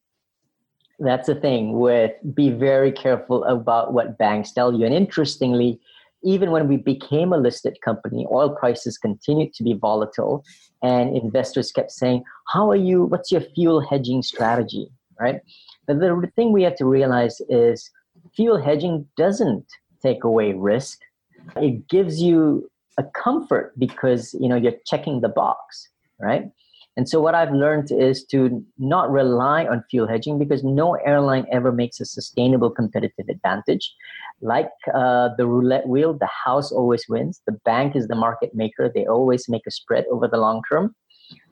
that's 0.99 1.27
the 1.27 1.35
thing 1.35 1.79
with 1.79 2.11
be 2.33 2.49
very 2.49 2.91
careful 2.91 3.43
about 3.45 3.93
what 3.93 4.17
banks 4.17 4.51
tell 4.51 4.73
you. 4.73 4.85
And 4.85 4.93
interestingly, 4.93 5.79
even 6.23 6.51
when 6.51 6.67
we 6.67 6.77
became 6.77 7.31
a 7.33 7.37
listed 7.37 7.77
company, 7.83 8.25
oil 8.31 8.49
prices 8.49 8.97
continued 8.97 9.53
to 9.53 9.63
be 9.63 9.73
volatile, 9.73 10.43
and 10.81 11.15
investors 11.15 11.71
kept 11.71 11.91
saying, 11.91 12.23
"How 12.47 12.69
are 12.69 12.75
you? 12.89 13.05
What's 13.05 13.31
your 13.31 13.41
fuel 13.41 13.81
hedging 13.81 14.21
strategy?" 14.23 14.89
Right. 15.19 15.41
But 15.87 15.99
the 15.99 16.31
thing 16.35 16.51
we 16.51 16.63
have 16.63 16.75
to 16.75 16.85
realize 16.85 17.41
is, 17.49 17.89
fuel 18.35 18.57
hedging 18.61 19.07
doesn't 19.17 19.65
take 20.01 20.23
away 20.23 20.53
risk. 20.53 20.99
It 21.55 21.87
gives 21.87 22.21
you 22.21 22.69
a 22.97 23.03
comfort 23.03 23.73
because 23.77 24.33
you 24.39 24.47
know 24.49 24.55
you're 24.55 24.79
checking 24.85 25.21
the 25.21 25.29
box, 25.29 25.89
right? 26.19 26.51
And 26.97 27.07
so 27.07 27.21
what 27.21 27.35
I've 27.35 27.53
learned 27.53 27.91
is 27.91 28.25
to 28.31 28.65
not 28.79 29.11
rely 29.11 29.65
on 29.65 29.83
fuel 29.89 30.07
hedging 30.07 30.39
because 30.39 30.63
no 30.63 30.95
airline 30.95 31.45
ever 31.51 31.71
makes 31.71 31.99
a 31.99 32.05
sustainable 32.05 32.71
competitive 32.71 33.29
advantage. 33.29 33.93
Like 34.41 34.71
uh, 34.95 35.29
the 35.37 35.45
roulette 35.45 35.87
wheel, 35.87 36.17
the 36.17 36.29
house 36.45 36.71
always 36.71 37.05
wins. 37.07 37.39
The 37.45 37.59
bank 37.65 37.95
is 37.95 38.07
the 38.07 38.15
market 38.15 38.55
maker. 38.55 38.91
They 38.93 39.05
always 39.05 39.47
make 39.47 39.61
a 39.67 39.71
spread 39.71 40.05
over 40.11 40.27
the 40.27 40.37
long 40.37 40.63
term. 40.67 40.95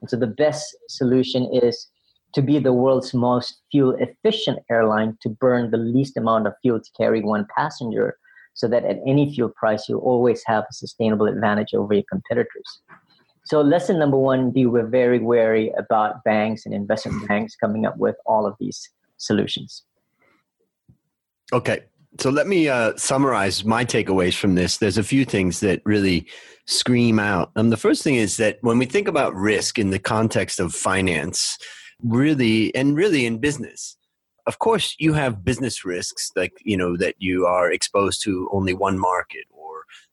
And 0.01 0.09
so 0.09 0.17
the 0.17 0.27
best 0.27 0.75
solution 0.89 1.47
is 1.53 1.89
to 2.33 2.41
be 2.41 2.57
the 2.57 2.73
world's 2.73 3.13
most 3.13 3.61
fuel 3.71 3.95
efficient 3.99 4.59
airline 4.71 5.15
to 5.21 5.29
burn 5.29 5.69
the 5.69 5.77
least 5.77 6.17
amount 6.17 6.47
of 6.47 6.53
fuel 6.63 6.79
to 6.79 6.89
carry 6.97 7.21
one 7.21 7.45
passenger 7.55 8.17
so 8.55 8.67
that 8.67 8.83
at 8.83 8.97
any 9.05 9.31
fuel 9.33 9.49
price 9.55 9.87
you 9.87 9.99
always 9.99 10.41
have 10.47 10.63
a 10.63 10.73
sustainable 10.73 11.27
advantage 11.27 11.75
over 11.75 11.93
your 11.93 12.03
competitors. 12.09 12.81
So 13.45 13.61
lesson 13.61 13.99
number 13.99 14.17
one, 14.17 14.51
be 14.51 14.65
we're 14.65 14.87
very 14.87 15.19
wary 15.19 15.71
about 15.77 16.23
banks 16.23 16.65
and 16.65 16.73
investment 16.73 17.27
banks 17.27 17.55
coming 17.55 17.85
up 17.85 17.95
with 17.97 18.15
all 18.25 18.45
of 18.45 18.55
these 18.59 18.89
solutions. 19.17 19.83
Okay. 21.53 21.83
So 22.19 22.29
let 22.29 22.47
me 22.47 22.69
uh, 22.69 22.93
summarize 22.95 23.63
my 23.65 23.85
takeaways 23.85 24.35
from 24.35 24.55
this. 24.55 24.77
There's 24.77 24.97
a 24.97 25.03
few 25.03 25.25
things 25.25 25.59
that 25.59 25.81
really 25.85 26.27
scream 26.65 27.19
out. 27.19 27.51
Um, 27.55 27.69
the 27.69 27.77
first 27.77 28.03
thing 28.03 28.15
is 28.15 28.37
that 28.37 28.57
when 28.61 28.79
we 28.79 28.85
think 28.85 29.07
about 29.07 29.35
risk 29.35 29.77
in 29.77 29.89
the 29.91 29.99
context 29.99 30.59
of 30.59 30.73
finance, 30.73 31.57
really, 32.01 32.73
and 32.73 32.95
really 32.95 33.25
in 33.25 33.39
business, 33.39 33.97
of 34.47 34.59
course, 34.59 34.95
you 34.97 35.13
have 35.13 35.43
business 35.43 35.83
risks, 35.83 36.31
like 36.35 36.53
you 36.63 36.77
know 36.77 36.97
that 36.97 37.15
you 37.17 37.45
are 37.45 37.71
exposed 37.71 38.23
to 38.23 38.47
only 38.51 38.73
one 38.73 38.97
market 38.97 39.45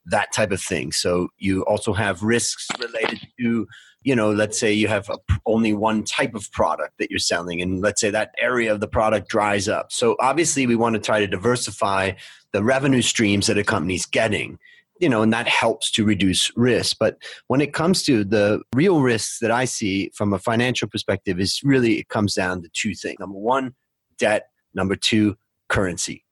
that 0.06 0.32
type 0.32 0.50
of 0.50 0.60
thing. 0.60 0.92
So 0.92 1.28
you 1.38 1.62
also 1.62 1.92
have 1.92 2.22
risks 2.22 2.66
related 2.78 3.20
to, 3.40 3.66
you 4.02 4.16
know, 4.16 4.32
let's 4.32 4.58
say 4.58 4.72
you 4.72 4.88
have 4.88 5.08
a, 5.08 5.18
only 5.46 5.72
one 5.72 6.04
type 6.04 6.34
of 6.34 6.50
product 6.52 6.98
that 6.98 7.10
you're 7.10 7.18
selling, 7.18 7.62
and 7.62 7.80
let's 7.80 8.00
say 8.00 8.10
that 8.10 8.34
area 8.38 8.72
of 8.72 8.80
the 8.80 8.88
product 8.88 9.28
dries 9.28 9.68
up. 9.68 9.92
So 9.92 10.16
obviously, 10.18 10.66
we 10.66 10.76
want 10.76 10.94
to 10.94 11.00
try 11.00 11.20
to 11.20 11.26
diversify 11.26 12.12
the 12.52 12.64
revenue 12.64 13.02
streams 13.02 13.46
that 13.46 13.58
a 13.58 13.64
company's 13.64 14.06
getting. 14.06 14.58
You 15.00 15.08
know, 15.08 15.22
and 15.22 15.32
that 15.32 15.48
helps 15.48 15.90
to 15.92 16.04
reduce 16.04 16.56
risk. 16.56 16.96
But 17.00 17.16
when 17.48 17.60
it 17.60 17.72
comes 17.72 18.04
to 18.04 18.22
the 18.22 18.62
real 18.72 19.00
risks 19.02 19.40
that 19.40 19.50
I 19.50 19.64
see 19.64 20.12
from 20.14 20.32
a 20.32 20.38
financial 20.38 20.86
perspective, 20.88 21.40
is 21.40 21.60
really 21.64 21.98
it 21.98 22.08
comes 22.08 22.34
down 22.34 22.62
to 22.62 22.68
two 22.72 22.94
things. 22.94 23.18
Number 23.18 23.38
one, 23.38 23.74
debt. 24.18 24.50
Number 24.74 24.94
two, 24.94 25.36
currency. 25.68 26.24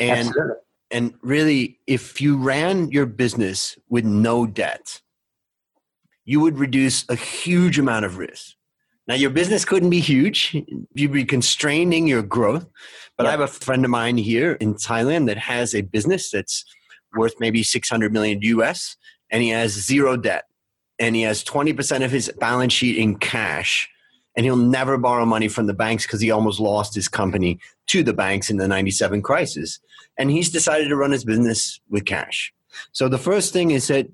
And 0.00 0.26
Absolutely 0.28 0.54
and 0.90 1.14
really, 1.22 1.78
if 1.86 2.20
you 2.20 2.36
ran 2.36 2.90
your 2.90 3.06
business 3.06 3.78
with 3.88 4.04
no 4.04 4.46
debt, 4.46 5.00
you 6.24 6.40
would 6.40 6.58
reduce 6.58 7.08
a 7.08 7.14
huge 7.14 7.78
amount 7.78 8.04
of 8.04 8.18
risk. 8.18 8.54
Now, 9.06 9.14
your 9.14 9.30
business 9.30 9.64
couldn't 9.64 9.90
be 9.90 10.00
huge. 10.00 10.56
You'd 10.94 11.12
be 11.12 11.24
constraining 11.24 12.06
your 12.06 12.22
growth. 12.22 12.66
But 13.16 13.24
yeah. 13.24 13.28
I 13.28 13.30
have 13.32 13.40
a 13.40 13.46
friend 13.46 13.84
of 13.84 13.90
mine 13.90 14.16
here 14.16 14.52
in 14.54 14.74
Thailand 14.74 15.26
that 15.26 15.38
has 15.38 15.74
a 15.74 15.82
business 15.82 16.30
that's 16.30 16.64
worth 17.16 17.34
maybe 17.40 17.62
600 17.62 18.12
million 18.12 18.40
US, 18.42 18.96
and 19.30 19.42
he 19.42 19.48
has 19.50 19.72
zero 19.72 20.16
debt. 20.16 20.44
And 20.98 21.16
he 21.16 21.22
has 21.22 21.42
20% 21.42 22.04
of 22.04 22.10
his 22.10 22.30
balance 22.38 22.72
sheet 22.72 22.98
in 22.98 23.16
cash. 23.16 23.88
And 24.36 24.44
he'll 24.44 24.56
never 24.56 24.96
borrow 24.96 25.26
money 25.26 25.48
from 25.48 25.66
the 25.66 25.74
banks 25.74 26.06
because 26.06 26.20
he 26.20 26.30
almost 26.30 26.60
lost 26.60 26.94
his 26.94 27.08
company 27.08 27.58
to 27.88 28.02
the 28.02 28.12
banks 28.12 28.48
in 28.48 28.58
the 28.58 28.68
97 28.68 29.22
crisis 29.22 29.80
and 30.18 30.30
he's 30.30 30.50
decided 30.50 30.88
to 30.88 30.96
run 30.96 31.12
his 31.12 31.24
business 31.24 31.80
with 31.88 32.04
cash. 32.04 32.52
So 32.92 33.08
the 33.08 33.18
first 33.18 33.52
thing 33.52 33.70
is 33.70 33.88
that 33.88 34.06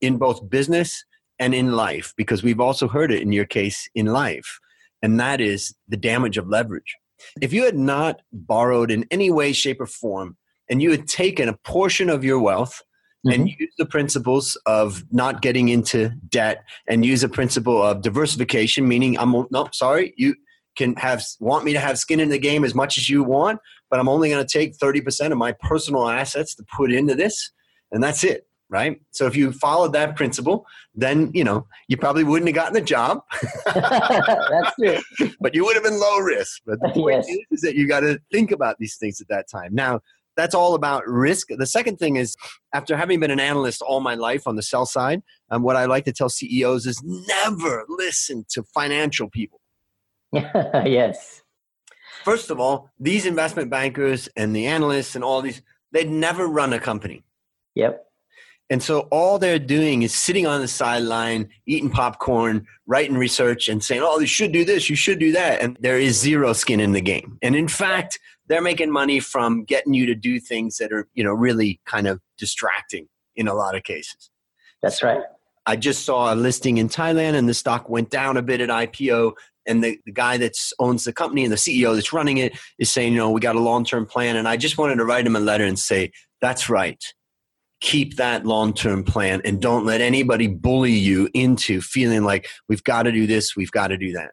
in 0.00 0.16
both 0.16 0.48
business 0.50 1.04
and 1.38 1.54
in 1.54 1.72
life, 1.72 2.12
because 2.16 2.42
we've 2.42 2.60
also 2.60 2.88
heard 2.88 3.12
it 3.12 3.22
in 3.22 3.32
your 3.32 3.44
case 3.44 3.88
in 3.94 4.06
life, 4.06 4.60
and 5.02 5.18
that 5.18 5.40
is 5.40 5.74
the 5.88 5.96
damage 5.96 6.38
of 6.38 6.48
leverage. 6.48 6.96
If 7.40 7.52
you 7.52 7.64
had 7.64 7.76
not 7.76 8.20
borrowed 8.32 8.90
in 8.90 9.06
any 9.10 9.30
way, 9.30 9.52
shape, 9.52 9.80
or 9.80 9.86
form, 9.86 10.36
and 10.68 10.82
you 10.82 10.90
had 10.90 11.06
taken 11.06 11.48
a 11.48 11.56
portion 11.64 12.10
of 12.10 12.24
your 12.24 12.38
wealth 12.38 12.82
mm-hmm. 13.26 13.40
and 13.40 13.48
use 13.48 13.72
the 13.78 13.86
principles 13.86 14.56
of 14.66 15.04
not 15.10 15.42
getting 15.42 15.68
into 15.68 16.10
debt 16.28 16.64
and 16.88 17.04
use 17.04 17.22
a 17.22 17.28
principle 17.28 17.82
of 17.82 18.02
diversification, 18.02 18.86
meaning 18.86 19.18
I'm 19.18 19.32
no 19.50 19.68
sorry, 19.72 20.14
you 20.16 20.34
can 20.76 20.94
have 20.96 21.22
want 21.38 21.64
me 21.64 21.72
to 21.72 21.80
have 21.80 21.98
skin 21.98 22.20
in 22.20 22.30
the 22.30 22.38
game 22.38 22.64
as 22.64 22.74
much 22.74 22.96
as 22.96 23.08
you 23.08 23.22
want, 23.22 23.60
but 23.92 24.00
I'm 24.00 24.08
only 24.08 24.30
going 24.30 24.42
to 24.44 24.50
take 24.50 24.78
30% 24.78 25.32
of 25.32 25.36
my 25.36 25.52
personal 25.52 26.08
assets 26.08 26.54
to 26.54 26.64
put 26.74 26.90
into 26.90 27.14
this, 27.14 27.50
and 27.92 28.02
that's 28.02 28.24
it 28.24 28.46
right? 28.70 28.98
So 29.10 29.26
if 29.26 29.36
you 29.36 29.52
followed 29.52 29.92
that 29.92 30.16
principle, 30.16 30.64
then 30.94 31.30
you 31.34 31.44
know 31.44 31.66
you 31.88 31.98
probably 31.98 32.24
wouldn't 32.24 32.48
have 32.48 32.54
gotten 32.54 32.72
the 32.72 32.80
job. 32.80 33.20
That's 33.66 34.72
it. 34.78 35.04
but 35.42 35.54
you 35.54 35.62
would 35.66 35.74
have 35.74 35.84
been 35.84 36.00
low 36.00 36.20
risk. 36.20 36.62
But 36.64 36.80
the 36.80 36.88
point 36.88 37.16
yes. 37.16 37.28
is, 37.28 37.38
is 37.50 37.60
that 37.60 37.74
you 37.74 37.86
got 37.86 38.00
to 38.00 38.18
think 38.32 38.50
about 38.50 38.78
these 38.78 38.96
things 38.96 39.20
at 39.20 39.28
that 39.28 39.46
time. 39.46 39.74
Now 39.74 40.00
that's 40.36 40.54
all 40.54 40.74
about 40.74 41.06
risk. 41.06 41.48
The 41.50 41.66
second 41.66 41.98
thing 41.98 42.16
is, 42.16 42.34
after 42.72 42.96
having 42.96 43.20
been 43.20 43.30
an 43.30 43.40
analyst 43.40 43.82
all 43.82 44.00
my 44.00 44.14
life 44.14 44.46
on 44.46 44.56
the 44.56 44.62
sell 44.62 44.86
side, 44.86 45.22
um, 45.50 45.62
what 45.62 45.76
I 45.76 45.84
like 45.84 46.06
to 46.06 46.12
tell 46.12 46.30
CEOs 46.30 46.86
is 46.86 47.02
never 47.04 47.84
listen 47.90 48.46
to 48.52 48.62
financial 48.62 49.28
people. 49.28 49.60
yes. 50.32 51.41
First 52.24 52.50
of 52.50 52.60
all, 52.60 52.90
these 52.98 53.26
investment 53.26 53.70
bankers 53.70 54.28
and 54.36 54.54
the 54.54 54.66
analysts 54.66 55.14
and 55.14 55.24
all 55.24 55.42
these, 55.42 55.62
they'd 55.92 56.10
never 56.10 56.46
run 56.46 56.72
a 56.72 56.78
company. 56.78 57.24
Yep. 57.74 58.04
And 58.70 58.82
so 58.82 59.00
all 59.10 59.38
they're 59.38 59.58
doing 59.58 60.02
is 60.02 60.14
sitting 60.14 60.46
on 60.46 60.62
the 60.62 60.68
sideline, 60.68 61.50
eating 61.66 61.90
popcorn, 61.90 62.66
writing 62.86 63.18
research, 63.18 63.68
and 63.68 63.84
saying, 63.84 64.00
oh, 64.02 64.18
you 64.18 64.26
should 64.26 64.50
do 64.50 64.64
this, 64.64 64.88
you 64.88 64.96
should 64.96 65.18
do 65.18 65.32
that. 65.32 65.60
And 65.60 65.76
there 65.80 65.98
is 65.98 66.18
zero 66.18 66.54
skin 66.54 66.80
in 66.80 66.92
the 66.92 67.02
game. 67.02 67.38
And 67.42 67.54
in 67.54 67.68
fact, 67.68 68.18
they're 68.46 68.62
making 68.62 68.90
money 68.90 69.20
from 69.20 69.64
getting 69.64 69.92
you 69.92 70.06
to 70.06 70.14
do 70.14 70.40
things 70.40 70.78
that 70.78 70.90
are, 70.90 71.06
you 71.12 71.22
know, 71.22 71.32
really 71.32 71.80
kind 71.84 72.06
of 72.06 72.20
distracting 72.38 73.08
in 73.36 73.46
a 73.46 73.54
lot 73.54 73.76
of 73.76 73.82
cases. 73.82 74.30
That's 74.82 75.02
right. 75.02 75.20
I 75.66 75.76
just 75.76 76.04
saw 76.04 76.32
a 76.32 76.34
listing 76.34 76.78
in 76.78 76.88
Thailand 76.88 77.34
and 77.34 77.48
the 77.48 77.54
stock 77.54 77.88
went 77.88 78.10
down 78.10 78.36
a 78.36 78.42
bit 78.42 78.60
at 78.60 78.68
IPO. 78.68 79.32
And 79.66 79.82
the, 79.82 79.98
the 80.04 80.12
guy 80.12 80.36
that 80.38 80.54
owns 80.78 81.04
the 81.04 81.12
company 81.12 81.44
and 81.44 81.52
the 81.52 81.56
CEO 81.56 81.94
that's 81.94 82.12
running 82.12 82.38
it 82.38 82.58
is 82.78 82.90
saying, 82.90 83.12
you 83.12 83.18
know, 83.18 83.30
we 83.30 83.40
got 83.40 83.56
a 83.56 83.60
long 83.60 83.84
term 83.84 84.06
plan. 84.06 84.36
And 84.36 84.48
I 84.48 84.56
just 84.56 84.78
wanted 84.78 84.96
to 84.96 85.04
write 85.04 85.26
him 85.26 85.36
a 85.36 85.40
letter 85.40 85.64
and 85.64 85.78
say, 85.78 86.12
that's 86.40 86.68
right 86.68 87.02
keep 87.82 88.14
that 88.14 88.46
long 88.46 88.72
term 88.72 89.02
plan 89.02 89.42
and 89.44 89.60
don't 89.60 89.84
let 89.84 90.00
anybody 90.00 90.46
bully 90.46 90.92
you 90.92 91.28
into 91.34 91.80
feeling 91.80 92.22
like 92.22 92.48
we've 92.68 92.84
got 92.84 93.02
to 93.02 93.12
do 93.12 93.26
this, 93.26 93.56
we've 93.56 93.72
got 93.72 93.88
to 93.88 93.98
do 93.98 94.12
that. 94.12 94.30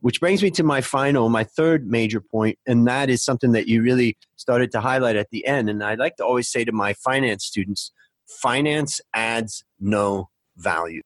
Which 0.00 0.20
brings 0.20 0.42
me 0.42 0.50
to 0.52 0.62
my 0.62 0.82
final, 0.82 1.30
my 1.30 1.44
third 1.44 1.86
major 1.86 2.20
point, 2.20 2.58
and 2.66 2.86
that 2.86 3.08
is 3.08 3.24
something 3.24 3.52
that 3.52 3.66
you 3.66 3.82
really 3.82 4.18
started 4.36 4.70
to 4.72 4.80
highlight 4.80 5.16
at 5.16 5.30
the 5.30 5.46
end. 5.46 5.70
And 5.70 5.82
I 5.82 5.94
like 5.94 6.16
to 6.16 6.24
always 6.24 6.50
say 6.50 6.64
to 6.64 6.72
my 6.72 6.92
finance 6.92 7.44
students 7.44 7.90
finance 8.26 9.00
adds 9.14 9.64
no 9.80 10.28
value. 10.56 11.02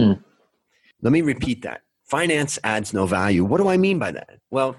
Mm. 0.00 0.22
Let 1.02 1.12
me 1.12 1.22
repeat 1.22 1.62
that 1.62 1.80
finance 2.06 2.58
adds 2.64 2.92
no 2.92 3.06
value. 3.06 3.44
What 3.44 3.58
do 3.58 3.68
I 3.68 3.76
mean 3.76 3.98
by 3.98 4.12
that? 4.12 4.38
Well, 4.50 4.76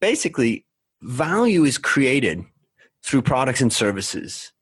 basically, 0.00 0.66
value 1.02 1.64
is 1.64 1.78
created 1.78 2.44
through 3.02 3.22
products 3.22 3.60
and 3.60 3.72
services 3.72 4.52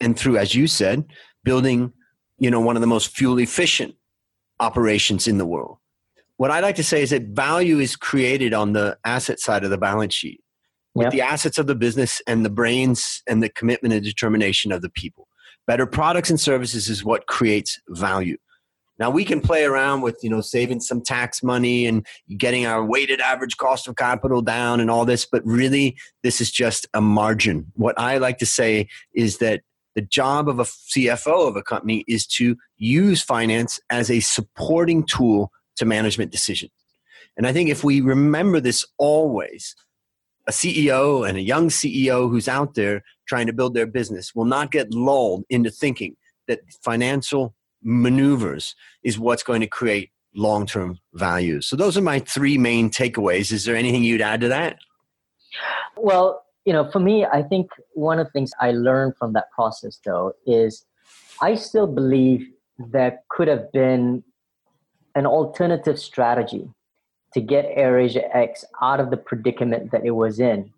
and 0.00 0.18
through, 0.18 0.38
as 0.38 0.54
you 0.54 0.66
said, 0.66 1.04
building, 1.44 1.92
you 2.38 2.50
know, 2.50 2.60
one 2.60 2.76
of 2.76 2.80
the 2.80 2.86
most 2.86 3.14
fuel 3.14 3.38
efficient 3.38 3.94
operations 4.60 5.28
in 5.28 5.38
the 5.38 5.46
world. 5.46 5.78
What 6.36 6.50
I 6.50 6.60
like 6.60 6.76
to 6.76 6.84
say 6.84 7.02
is 7.02 7.10
that 7.10 7.28
value 7.28 7.78
is 7.78 7.94
created 7.94 8.54
on 8.54 8.72
the 8.72 8.98
asset 9.04 9.38
side 9.38 9.64
of 9.64 9.70
the 9.70 9.78
balance 9.78 10.14
sheet 10.14 10.40
with 10.94 11.06
yep. 11.06 11.12
the 11.12 11.22
assets 11.22 11.58
of 11.58 11.66
the 11.66 11.74
business 11.74 12.20
and 12.26 12.44
the 12.44 12.50
brains 12.50 13.22
and 13.28 13.42
the 13.42 13.48
commitment 13.48 13.94
and 13.94 14.04
determination 14.04 14.72
of 14.72 14.82
the 14.82 14.90
people. 14.90 15.28
Better 15.66 15.86
products 15.86 16.30
and 16.30 16.40
services 16.40 16.88
is 16.88 17.04
what 17.04 17.26
creates 17.26 17.80
value. 17.88 18.36
Now 19.02 19.10
we 19.10 19.24
can 19.24 19.40
play 19.40 19.64
around 19.64 20.02
with, 20.02 20.20
you 20.22 20.30
know, 20.30 20.40
saving 20.40 20.78
some 20.78 21.00
tax 21.00 21.42
money 21.42 21.86
and 21.86 22.06
getting 22.36 22.66
our 22.66 22.84
weighted 22.84 23.20
average 23.20 23.56
cost 23.56 23.88
of 23.88 23.96
capital 23.96 24.42
down 24.42 24.78
and 24.78 24.88
all 24.88 25.04
this, 25.04 25.26
but 25.26 25.44
really 25.44 25.96
this 26.22 26.40
is 26.40 26.52
just 26.52 26.86
a 26.94 27.00
margin. 27.00 27.72
What 27.74 27.98
I 27.98 28.18
like 28.18 28.38
to 28.38 28.46
say 28.46 28.86
is 29.12 29.38
that 29.38 29.62
the 29.96 30.02
job 30.02 30.48
of 30.48 30.60
a 30.60 30.62
CFO 30.62 31.48
of 31.48 31.56
a 31.56 31.64
company 31.64 32.04
is 32.06 32.28
to 32.28 32.56
use 32.76 33.20
finance 33.20 33.80
as 33.90 34.08
a 34.08 34.20
supporting 34.20 35.04
tool 35.04 35.50
to 35.78 35.84
management 35.84 36.30
decisions. 36.30 36.70
And 37.36 37.44
I 37.44 37.52
think 37.52 37.70
if 37.70 37.82
we 37.82 38.00
remember 38.00 38.60
this 38.60 38.86
always, 38.98 39.74
a 40.46 40.52
CEO 40.52 41.28
and 41.28 41.36
a 41.36 41.42
young 41.42 41.70
CEO 41.70 42.30
who's 42.30 42.46
out 42.46 42.74
there 42.74 43.02
trying 43.26 43.48
to 43.48 43.52
build 43.52 43.74
their 43.74 43.88
business 43.88 44.32
will 44.32 44.44
not 44.44 44.70
get 44.70 44.94
lulled 44.94 45.42
into 45.50 45.72
thinking 45.72 46.14
that 46.46 46.60
financial 46.84 47.56
maneuvers 47.82 48.74
is 49.02 49.18
what's 49.18 49.42
going 49.42 49.60
to 49.60 49.66
create 49.66 50.10
long 50.34 50.66
term 50.66 50.98
value. 51.14 51.60
So, 51.60 51.76
those 51.76 51.96
are 51.96 52.02
my 52.02 52.20
three 52.20 52.58
main 52.58 52.90
takeaways. 52.90 53.52
Is 53.52 53.64
there 53.64 53.76
anything 53.76 54.02
you'd 54.04 54.22
add 54.22 54.40
to 54.42 54.48
that? 54.48 54.78
Well, 55.96 56.44
you 56.64 56.72
know, 56.72 56.90
for 56.90 57.00
me, 57.00 57.24
I 57.24 57.42
think 57.42 57.70
one 57.94 58.18
of 58.18 58.26
the 58.26 58.32
things 58.32 58.52
I 58.60 58.70
learned 58.72 59.16
from 59.16 59.32
that 59.32 59.50
process, 59.50 59.98
though, 60.04 60.32
is 60.46 60.84
I 61.40 61.54
still 61.54 61.86
believe 61.86 62.48
there 62.78 63.20
could 63.28 63.48
have 63.48 63.70
been 63.72 64.22
an 65.14 65.26
alternative 65.26 65.98
strategy 65.98 66.68
to 67.34 67.40
get 67.40 67.76
AirAsia 67.76 68.24
X 68.34 68.64
out 68.80 69.00
of 69.00 69.10
the 69.10 69.16
predicament 69.16 69.90
that 69.90 70.04
it 70.04 70.12
was 70.12 70.38
in 70.38 70.72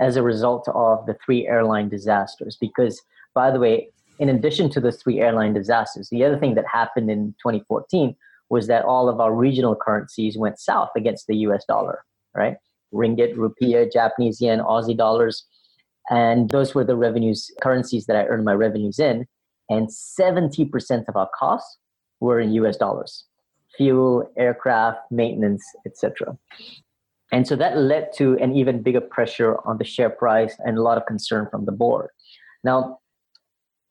as 0.00 0.16
a 0.16 0.22
result 0.22 0.68
of 0.74 1.04
the 1.06 1.16
three 1.24 1.46
airline 1.46 1.88
disasters. 1.88 2.56
Because, 2.60 3.02
by 3.34 3.50
the 3.50 3.58
way, 3.58 3.90
in 4.18 4.28
addition 4.28 4.70
to 4.70 4.80
the 4.80 4.92
three 4.92 5.20
airline 5.20 5.54
disasters, 5.54 6.08
the 6.10 6.24
other 6.24 6.38
thing 6.38 6.54
that 6.54 6.66
happened 6.66 7.10
in 7.10 7.34
2014 7.42 8.16
was 8.48 8.66
that 8.68 8.84
all 8.84 9.08
of 9.08 9.20
our 9.20 9.34
regional 9.34 9.74
currencies 9.74 10.38
went 10.38 10.58
south 10.58 10.90
against 10.96 11.26
the 11.26 11.36
US 11.36 11.64
dollar, 11.66 12.04
right? 12.34 12.56
ringgit, 12.94 13.34
rupiah, 13.34 13.90
Japanese 13.92 14.40
yen, 14.40 14.60
Aussie 14.60 14.96
dollars. 14.96 15.44
And 16.10 16.50
those 16.50 16.74
were 16.74 16.84
the 16.84 16.96
revenues, 16.96 17.50
currencies 17.60 18.06
that 18.06 18.16
I 18.16 18.24
earned 18.26 18.44
my 18.44 18.54
revenues 18.54 18.98
in. 18.98 19.26
And 19.68 19.88
70% 19.88 21.08
of 21.08 21.16
our 21.16 21.28
costs 21.36 21.78
were 22.20 22.40
in 22.40 22.52
US 22.52 22.76
dollars 22.76 23.24
fuel, 23.76 24.30
aircraft, 24.38 25.00
maintenance, 25.10 25.62
etc. 25.84 26.38
And 27.30 27.46
so 27.46 27.56
that 27.56 27.76
led 27.76 28.10
to 28.14 28.38
an 28.38 28.56
even 28.56 28.80
bigger 28.80 29.02
pressure 29.02 29.58
on 29.66 29.76
the 29.76 29.84
share 29.84 30.08
price 30.08 30.56
and 30.64 30.78
a 30.78 30.82
lot 30.82 30.96
of 30.96 31.04
concern 31.04 31.46
from 31.50 31.66
the 31.66 31.72
board. 31.72 32.08
Now, 32.64 33.00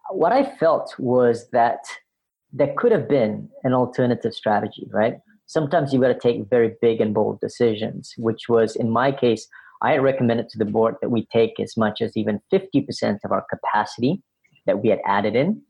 what 0.10 0.32
I 0.32 0.56
felt 0.58 0.96
was 0.98 1.50
that 1.52 1.80
there 2.52 2.74
could 2.78 2.92
have 2.92 3.10
been 3.10 3.50
an 3.64 3.74
alternative 3.74 4.34
strategy, 4.34 4.88
right? 4.92 5.16
sometimes 5.48 5.94
you 5.94 6.02
got 6.02 6.08
to 6.08 6.20
take 6.20 6.50
very 6.50 6.74
big 6.82 7.02
and 7.02 7.14
bold 7.14 7.40
decisions, 7.40 8.14
which 8.18 8.50
was 8.50 8.76
in 8.76 8.90
my 8.90 9.12
case, 9.12 9.48
I 9.82 9.98
recommended 9.98 10.50
to 10.50 10.58
the 10.58 10.66
board 10.66 10.96
that 11.02 11.10
we 11.10 11.28
take 11.32 11.60
as 11.60 11.78
much 11.78 12.02
as 12.02 12.16
even 12.16 12.42
50% 12.52 13.20
of 13.24 13.32
our 13.32 13.46
capacity 13.50 14.22
that 14.66 14.82
we 14.82 14.90
had 14.90 15.00
added 15.06 15.36
in 15.36 15.62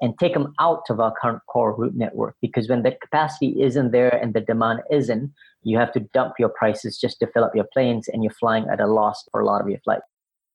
and 0.00 0.16
take 0.18 0.32
them 0.32 0.54
out 0.60 0.84
of 0.90 1.00
our 1.00 1.12
current 1.20 1.42
core 1.48 1.74
route 1.74 1.96
network 1.96 2.36
because 2.40 2.68
when 2.68 2.82
the 2.82 2.92
capacity 3.02 3.60
isn't 3.60 3.90
there 3.90 4.16
and 4.16 4.32
the 4.32 4.40
demand 4.40 4.80
isn't, 4.90 5.32
you 5.64 5.76
have 5.76 5.92
to 5.92 6.00
dump 6.14 6.34
your 6.38 6.48
prices 6.48 6.98
just 6.98 7.18
to 7.18 7.26
fill 7.26 7.44
up 7.44 7.54
your 7.54 7.66
planes 7.72 8.08
and 8.08 8.22
you're 8.22 8.32
flying 8.32 8.66
at 8.72 8.80
a 8.80 8.86
loss 8.86 9.24
for 9.32 9.40
a 9.40 9.44
lot 9.44 9.60
of 9.60 9.68
your 9.68 9.80
flights. 9.80 10.06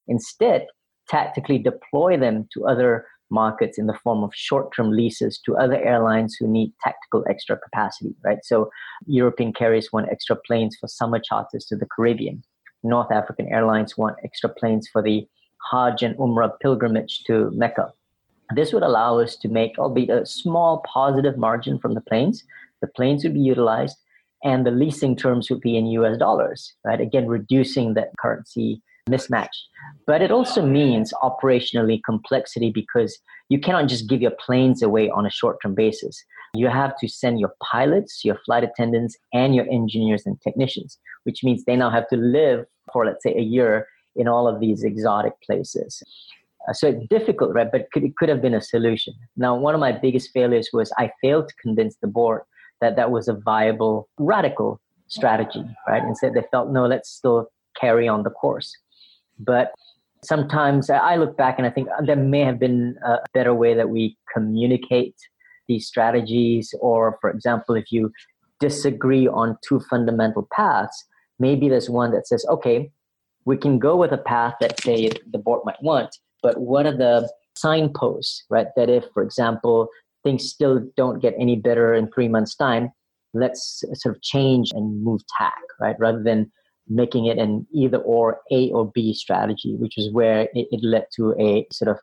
Instead, 0.08 0.66
tactically 1.10 1.58
deploy 1.58 2.18
them 2.18 2.48
to 2.54 2.66
other 2.66 3.06
markets 3.30 3.78
in 3.78 3.88
the 3.88 3.98
form 4.04 4.24
of 4.24 4.32
short-term 4.34 4.92
leases 4.92 5.40
to 5.46 5.58
other 5.58 5.82
airlines 5.84 6.36
who 6.36 6.48
need 6.48 6.72
tactical 6.84 7.24
extra 7.30 7.58
capacity, 7.58 8.16
right? 8.24 8.40
So 8.44 8.70
European 9.06 9.54
carriers 9.54 9.92
want 9.92 10.10
extra 10.12 10.36
planes 10.36 10.78
for 10.80 10.88
summer 10.88 11.20
charters 11.20 11.66
to 11.66 11.76
the 11.76 11.88
Caribbean. 11.88 12.44
North 12.84 13.12
African 13.12 13.48
airlines 13.48 13.98
want 13.98 14.18
extra 14.24 14.50
planes 14.50 14.88
for 14.88 15.02
the 15.02 15.28
Hajj 15.72 16.04
and 16.04 16.18
Umrah 16.18 16.60
pilgrimage 16.62 17.24
to 17.26 17.50
Mecca. 17.52 17.94
This 18.56 18.74
would 18.74 18.84
allow 18.84 19.20
us 19.20 19.36
to 19.38 19.48
make, 19.48 19.80
albeit 19.80 20.10
a 20.10 20.26
small 20.26 20.84
positive 20.92 21.38
margin 21.38 21.80
from 21.80 21.94
the 21.94 22.02
planes. 22.02 22.44
The 22.82 22.88
planes 22.88 23.24
would 23.24 23.34
be 23.34 23.40
utilized 23.40 23.98
and 24.44 24.66
the 24.66 24.72
leasing 24.72 25.16
terms 25.16 25.50
would 25.50 25.62
be 25.62 25.78
in 25.78 25.86
US 25.88 26.18
dollars, 26.18 26.74
right? 26.84 27.00
Again, 27.00 27.28
reducing 27.28 27.94
that 27.94 28.12
currency 28.20 28.82
mismatch. 29.10 29.56
But 30.08 30.22
it 30.22 30.32
also 30.32 30.66
means 30.66 31.14
operationally 31.22 32.00
complexity 32.06 32.72
because 32.72 33.18
you 33.50 33.60
cannot 33.60 33.88
just 33.88 34.08
give 34.08 34.22
your 34.22 34.32
planes 34.32 34.82
away 34.82 35.10
on 35.10 35.26
a 35.26 35.30
short 35.30 35.58
term 35.62 35.76
basis. 35.76 36.24
You 36.56 36.68
have 36.68 36.96
to 37.00 37.08
send 37.08 37.40
your 37.40 37.54
pilots, 37.62 38.24
your 38.24 38.38
flight 38.46 38.64
attendants, 38.64 39.18
and 39.34 39.56
your 39.56 39.66
engineers 39.72 40.24
and 40.26 40.40
technicians, 40.42 41.00
which 41.24 41.44
means 41.44 41.64
they 41.64 41.76
now 41.76 41.90
have 41.90 42.08
to 42.10 42.18
live 42.18 42.66
for, 42.92 43.06
let's 43.06 43.24
say, 43.24 43.34
a 43.36 43.42
year 43.42 43.88
in 44.16 44.28
all 44.28 44.48
of 44.48 44.60
these 44.60 44.84
exotic 44.84 45.34
places. 45.42 46.04
Uh, 46.68 46.74
so 46.74 46.88
it's 46.88 47.06
difficult, 47.10 47.54
right? 47.54 47.72
But 47.72 47.82
it 47.82 47.88
could, 47.92 48.04
it 48.04 48.16
could 48.16 48.30
have 48.30 48.42
been 48.42 48.54
a 48.54 48.62
solution. 48.62 49.14
Now, 49.36 49.56
one 49.56 49.74
of 49.74 49.80
my 49.80 49.92
biggest 49.92 50.30
failures 50.32 50.70
was 50.72 50.92
I 50.98 51.12
failed 51.22 51.50
to 51.50 51.56
convince 51.62 51.98
the 52.02 52.08
board 52.08 52.42
that 52.82 52.96
that 52.96 53.12
was 53.12 53.28
a 53.28 53.34
viable, 53.34 54.08
radical 54.18 54.80
strategy, 55.08 55.64
right? 55.88 56.04
Instead, 56.04 56.36
they 56.36 56.44
felt, 56.52 56.70
no, 56.70 56.86
let's 56.86 57.10
still 57.10 57.48
carry 57.80 58.08
on 58.08 58.24
the 58.24 58.30
course. 58.30 58.72
But 59.40 59.72
sometimes 60.24 60.90
I 60.90 61.16
look 61.16 61.36
back 61.38 61.56
and 61.58 61.68
I 61.68 61.70
think 61.70 61.90
there 62.06 62.16
may 62.16 62.42
have 62.42 62.60
been 62.60 62.96
a 63.06 63.18
better 63.34 63.54
way 63.54 63.74
that 63.74 63.90
we 63.90 64.18
communicate 64.34 65.16
these 65.68 65.88
strategies. 65.88 66.74
Or, 66.80 67.18
for 67.22 67.30
example, 67.30 67.76
if 67.76 67.92
you 67.92 68.12
disagree 68.60 69.28
on 69.28 69.58
two 69.68 69.80
fundamental 69.90 70.48
paths, 70.54 71.06
maybe 71.40 71.68
there's 71.68 71.90
one 71.90 72.12
that 72.12 72.28
says, 72.28 72.46
okay, 72.50 72.92
we 73.46 73.58
can 73.58 73.80
go 73.80 73.98
with 73.98 74.12
a 74.14 74.18
path 74.18 74.54
that, 74.62 74.80
say, 74.82 75.10
the 75.32 75.38
board 75.38 75.62
might 75.66 75.82
want, 75.82 76.16
but 76.42 76.60
what 76.60 76.86
are 76.86 76.96
the 76.96 77.30
signposts, 77.56 78.46
right? 78.50 78.68
That 78.78 78.90
if, 78.90 79.04
for 79.14 79.22
example, 79.22 79.90
things 80.24 80.50
still 80.50 80.82
don't 80.96 81.22
get 81.22 81.34
any 81.38 81.58
better 81.58 81.94
in 81.94 82.10
three 82.12 82.30
months' 82.30 82.56
time, 82.56 82.90
let's 83.34 83.84
sort 83.94 84.16
of 84.16 84.22
change 84.22 84.72
and 84.74 85.04
move 85.04 85.22
tack, 85.38 85.62
right? 85.82 85.96
Rather 86.00 86.24
than 86.24 86.52
making 86.88 87.26
it 87.26 87.38
an 87.38 87.66
either 87.74 87.98
or 87.98 88.42
A 88.52 88.70
or 88.72 88.92
B 88.92 89.14
strategy, 89.14 89.76
which 89.76 89.98
is 89.98 90.12
where 90.12 90.44
it, 90.54 90.68
it 90.72 90.84
led 90.84 91.06
to 91.16 91.34
a 91.40 91.66
sort 91.72 91.90
of 91.90 92.00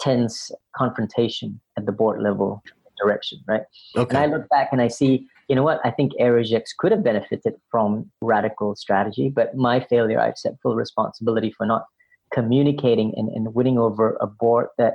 tense 0.00 0.50
confrontation 0.74 1.60
at 1.76 1.86
the 1.86 1.92
board 1.92 2.22
level 2.22 2.62
direction, 3.02 3.40
right? 3.46 3.62
Okay. 3.96 4.16
And 4.16 4.18
I 4.18 4.34
look 4.36 4.48
back 4.48 4.68
and 4.72 4.80
I 4.80 4.88
see, 4.88 5.26
you 5.48 5.56
know 5.56 5.62
what, 5.62 5.80
I 5.84 5.90
think 5.90 6.12
AirAsia 6.20 6.54
X 6.54 6.74
could 6.78 6.92
have 6.92 7.04
benefited 7.04 7.54
from 7.70 8.10
radical 8.20 8.74
strategy, 8.76 9.28
but 9.28 9.56
my 9.56 9.80
failure, 9.80 10.20
I 10.20 10.28
accept 10.28 10.62
full 10.62 10.76
responsibility 10.76 11.50
for 11.50 11.66
not 11.66 11.84
communicating 12.32 13.12
and, 13.16 13.28
and 13.28 13.54
winning 13.54 13.78
over 13.78 14.16
a 14.20 14.26
board 14.26 14.68
that 14.78 14.94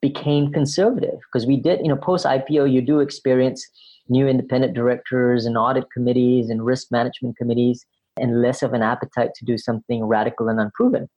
became 0.00 0.52
conservative. 0.52 1.18
Because 1.30 1.46
we 1.46 1.56
did, 1.56 1.80
you 1.80 1.88
know, 1.88 1.96
post 1.96 2.24
IPO, 2.24 2.72
you 2.72 2.80
do 2.80 3.00
experience 3.00 3.66
new 4.08 4.26
independent 4.26 4.74
directors 4.74 5.44
and 5.44 5.56
audit 5.56 5.84
committees 5.92 6.50
and 6.50 6.64
risk 6.64 6.90
management 6.90 7.36
committees 7.36 7.84
and 8.16 8.42
less 8.42 8.62
of 8.62 8.72
an 8.72 8.82
appetite 8.82 9.30
to 9.36 9.44
do 9.44 9.56
something 9.58 10.04
radical 10.04 10.48
and 10.48 10.60
unproven. 10.60 11.08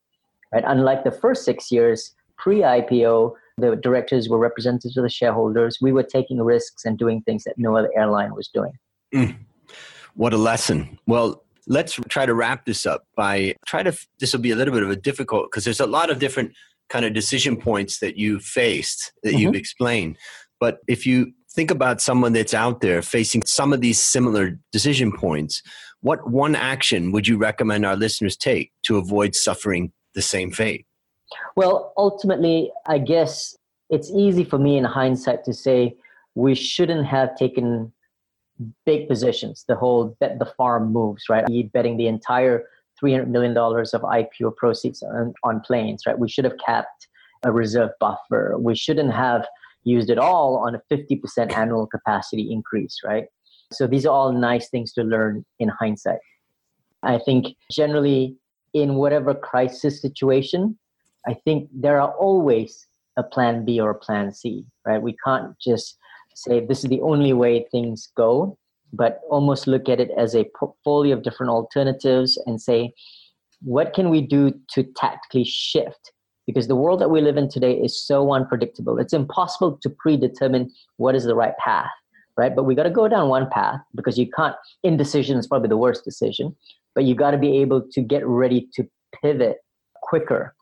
Right? 0.53 0.63
Unlike 0.65 1.03
the 1.03 1.11
first 1.11 1.45
six 1.45 1.71
years 1.71 2.13
pre-IPO, 2.37 3.33
the 3.57 3.75
directors 3.75 4.29
were 4.29 4.37
representatives 4.37 4.97
of 4.97 5.03
the 5.03 5.09
shareholders. 5.09 5.77
We 5.81 5.91
were 5.91 6.03
taking 6.03 6.41
risks 6.41 6.85
and 6.85 6.97
doing 6.97 7.21
things 7.21 7.43
that 7.43 7.55
no 7.57 7.77
other 7.77 7.91
airline 7.95 8.33
was 8.33 8.47
doing. 8.47 8.73
Mm. 9.13 9.37
What 10.15 10.33
a 10.33 10.37
lesson. 10.37 10.99
Well, 11.07 11.43
let's 11.67 11.99
try 12.09 12.25
to 12.25 12.33
wrap 12.33 12.65
this 12.65 12.85
up 12.85 13.05
by 13.15 13.55
try 13.65 13.83
to 13.83 13.97
this 14.19 14.33
will 14.33 14.41
be 14.41 14.51
a 14.51 14.55
little 14.55 14.73
bit 14.73 14.83
of 14.83 14.89
a 14.89 14.95
difficult 14.95 15.49
because 15.49 15.63
there's 15.63 15.79
a 15.79 15.87
lot 15.87 16.09
of 16.09 16.19
different 16.19 16.53
kind 16.89 17.05
of 17.05 17.13
decision 17.13 17.57
points 17.57 17.99
that 17.99 18.17
you 18.17 18.39
faced 18.39 19.13
that 19.23 19.29
mm-hmm. 19.29 19.39
you've 19.39 19.55
explained. 19.55 20.17
But 20.59 20.79
if 20.87 21.05
you 21.05 21.33
think 21.51 21.71
about 21.71 22.01
someone 22.01 22.33
that's 22.33 22.53
out 22.53 22.81
there 22.81 23.01
facing 23.01 23.43
some 23.45 23.73
of 23.73 23.81
these 23.81 24.01
similar 24.01 24.59
decision 24.71 25.11
points, 25.11 25.61
what 26.03 26.29
one 26.29 26.53
action 26.55 27.11
would 27.13 27.27
you 27.27 27.37
recommend 27.37 27.85
our 27.85 27.95
listeners 27.95 28.35
take 28.35 28.71
to 28.83 28.97
avoid 28.97 29.33
suffering 29.33 29.91
the 30.15 30.21
same 30.21 30.51
fate? 30.51 30.85
Well, 31.55 31.93
ultimately, 31.97 32.71
I 32.85 32.99
guess 32.99 33.55
it's 33.89 34.11
easy 34.11 34.43
for 34.43 34.59
me 34.59 34.77
in 34.77 34.83
hindsight 34.83 35.45
to 35.45 35.53
say 35.53 35.95
we 36.35 36.55
shouldn't 36.55 37.05
have 37.07 37.35
taken 37.37 37.91
big 38.85 39.07
positions, 39.07 39.63
the 39.67 39.75
whole 39.75 40.15
bet 40.19 40.39
the 40.39 40.45
farm 40.45 40.91
moves, 40.91 41.23
right? 41.29 41.45
Betting 41.71 41.95
the 41.95 42.07
entire 42.07 42.65
$300 43.01 43.27
million 43.27 43.57
of 43.57 44.01
IPO 44.01 44.55
proceeds 44.57 45.01
on, 45.03 45.33
on 45.43 45.61
planes, 45.61 46.03
right? 46.05 46.19
We 46.19 46.29
should 46.29 46.45
have 46.45 46.57
kept 46.63 47.07
a 47.43 47.51
reserve 47.51 47.91
buffer. 48.01 48.57
We 48.59 48.75
shouldn't 48.75 49.13
have 49.13 49.47
used 49.85 50.09
it 50.09 50.17
all 50.17 50.57
on 50.57 50.75
a 50.75 50.81
50% 50.93 51.55
annual 51.55 51.87
capacity 51.87 52.51
increase, 52.51 52.99
right? 53.05 53.25
So 53.73 53.87
these 53.87 54.05
are 54.05 54.13
all 54.13 54.31
nice 54.31 54.69
things 54.69 54.93
to 54.93 55.03
learn 55.03 55.45
in 55.59 55.69
hindsight. 55.69 56.19
I 57.03 57.17
think 57.19 57.55
generally 57.71 58.35
in 58.73 58.95
whatever 58.95 59.33
crisis 59.33 60.01
situation, 60.01 60.77
I 61.27 61.33
think 61.33 61.69
there 61.73 61.99
are 62.01 62.11
always 62.13 62.87
a 63.17 63.23
plan 63.23 63.65
B 63.65 63.79
or 63.79 63.91
a 63.91 63.95
plan 63.95 64.33
C, 64.33 64.65
right? 64.85 65.01
We 65.01 65.15
can't 65.25 65.57
just 65.59 65.97
say 66.35 66.65
this 66.65 66.83
is 66.83 66.89
the 66.89 67.01
only 67.01 67.33
way 67.33 67.65
things 67.71 68.09
go, 68.17 68.57
but 68.91 69.21
almost 69.29 69.67
look 69.67 69.89
at 69.89 69.99
it 69.99 70.11
as 70.17 70.35
a 70.35 70.49
portfolio 70.57 71.15
of 71.15 71.23
different 71.23 71.51
alternatives 71.51 72.41
and 72.45 72.61
say, 72.61 72.93
what 73.61 73.93
can 73.93 74.09
we 74.09 74.21
do 74.21 74.53
to 74.71 74.83
tactically 74.95 75.43
shift? 75.43 76.11
Because 76.45 76.67
the 76.67 76.75
world 76.75 76.99
that 76.99 77.09
we 77.09 77.21
live 77.21 77.37
in 77.37 77.49
today 77.49 77.73
is 77.73 78.05
so 78.05 78.33
unpredictable. 78.33 78.99
It's 78.99 79.13
impossible 79.13 79.77
to 79.81 79.89
predetermine 79.89 80.71
what 80.97 81.15
is 81.15 81.23
the 81.23 81.35
right 81.35 81.57
path, 81.57 81.89
right? 82.37 82.55
But 82.55 82.63
we 82.63 82.75
got 82.75 82.83
to 82.83 82.89
go 82.89 83.07
down 83.07 83.29
one 83.29 83.49
path 83.49 83.79
because 83.95 84.17
you 84.17 84.29
can't, 84.29 84.55
indecision 84.83 85.37
is 85.37 85.47
probably 85.47 85.69
the 85.69 85.77
worst 85.77 86.03
decision, 86.03 86.55
but 86.95 87.03
you 87.03 87.15
got 87.15 87.31
to 87.31 87.37
be 87.37 87.57
able 87.59 87.81
to 87.91 88.01
get 88.01 88.25
ready 88.25 88.67
to 88.73 88.87
pivot 89.21 89.57
quicker 90.01 90.55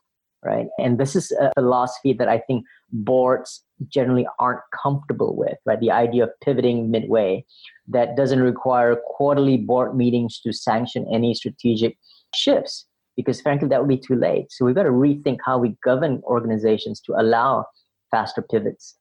right? 0.44 0.66
And 0.78 0.98
this 0.98 1.14
is 1.14 1.30
a 1.32 1.52
philosophy 1.54 2.12
that 2.14 2.28
I 2.28 2.38
think 2.38 2.64
boards 2.90 3.64
generally 3.88 4.26
aren't 4.38 4.60
comfortable 4.82 5.36
with, 5.36 5.56
right? 5.64 5.80
The 5.80 5.90
idea 5.90 6.24
of 6.24 6.30
pivoting 6.40 6.90
midway 6.90 7.44
that 7.88 8.16
doesn't 8.16 8.40
require 8.40 8.96
quarterly 9.06 9.56
board 9.56 9.96
meetings 9.96 10.40
to 10.40 10.52
sanction 10.52 11.06
any 11.12 11.34
strategic 11.34 11.96
shifts, 12.34 12.86
because 13.16 13.40
frankly, 13.40 13.68
that 13.68 13.80
would 13.80 13.88
be 13.88 13.98
too 13.98 14.16
late. 14.16 14.46
So 14.50 14.64
we've 14.64 14.74
got 14.74 14.84
to 14.84 14.90
rethink 14.90 15.38
how 15.44 15.58
we 15.58 15.76
govern 15.84 16.20
organizations 16.24 17.00
to 17.02 17.14
allow 17.14 17.66
faster 18.10 18.42
pivots. 18.42 18.96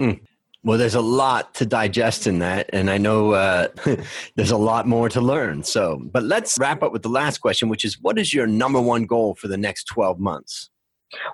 Mm. 0.00 0.20
Well, 0.64 0.76
there's 0.76 0.96
a 0.96 1.00
lot 1.00 1.54
to 1.54 1.66
digest 1.66 2.26
in 2.26 2.40
that, 2.40 2.68
and 2.72 2.90
I 2.90 2.98
know 2.98 3.32
uh, 3.32 3.68
there's 4.34 4.50
a 4.50 4.56
lot 4.56 4.88
more 4.88 5.08
to 5.08 5.20
learn. 5.20 5.62
So, 5.62 6.02
but 6.12 6.24
let's 6.24 6.58
wrap 6.58 6.82
up 6.82 6.92
with 6.92 7.02
the 7.02 7.08
last 7.08 7.38
question, 7.38 7.68
which 7.68 7.84
is, 7.84 7.98
what 8.00 8.18
is 8.18 8.34
your 8.34 8.46
number 8.46 8.80
one 8.80 9.06
goal 9.06 9.36
for 9.36 9.46
the 9.46 9.56
next 9.56 9.84
12 9.84 10.18
months? 10.18 10.70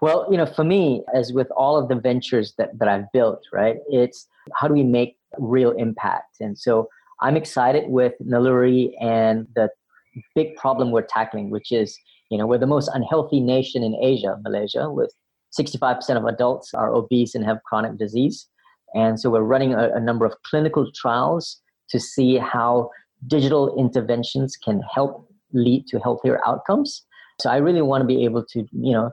Well, 0.03 0.27
you 0.31 0.37
know, 0.37 0.47
for 0.47 0.63
me, 0.63 1.03
as 1.15 1.33
with 1.33 1.51
all 1.57 1.77
of 1.77 1.89
the 1.89 1.97
ventures 1.97 2.55
that, 2.59 2.79
that 2.79 2.89
I've 2.89 3.11
built, 3.13 3.41
right, 3.53 3.77
it's 3.89 4.29
how 4.55 4.69
do 4.69 4.75
we 4.75 4.85
make 4.85 5.17
real 5.39 5.71
impact? 5.73 6.37
And 6.41 6.57
so 6.57 6.89
I'm 7.21 7.37
excited 7.37 7.89
with 7.89 8.13
Naluri 8.23 8.93
and 9.01 9.49
the 9.57 9.71
big 10.35 10.55
problem 10.57 10.91
we're 10.91 11.03
tackling, 11.03 11.51
which 11.51 11.73
is, 11.73 11.99
you 12.31 12.39
know, 12.39 12.47
we're 12.47 12.59
the 12.59 12.67
most 12.67 12.91
unhealthy 12.93 13.41
nation 13.41 13.83
in 13.83 13.97
Asia, 14.01 14.39
Malaysia, 14.43 14.91
with 14.91 15.13
65% 15.59 16.17
of 16.17 16.25
adults 16.27 16.75
are 16.75 16.95
obese 16.95 17.35
and 17.35 17.45
have 17.45 17.63
chronic 17.65 17.97
disease. 17.97 18.49
And 18.95 19.19
so 19.19 19.31
we're 19.31 19.43
running 19.43 19.75
a, 19.75 19.91
a 19.95 20.01
number 20.01 20.25
of 20.25 20.35
clinical 20.49 20.91
trials 20.95 21.61
to 21.91 22.01
see 22.01 22.37
how 22.39 22.91
digital 23.27 23.77
interventions 23.79 24.57
can 24.57 24.81
help 24.93 25.29
lead 25.53 25.87
to 25.89 25.99
healthier 25.99 26.41
outcomes. 26.47 27.05
So 27.41 27.51
I 27.51 27.57
really 27.57 27.83
want 27.83 28.03
to 28.03 28.07
be 28.07 28.25
able 28.25 28.45
to, 28.51 28.61
you 28.73 28.93
know, 28.93 29.11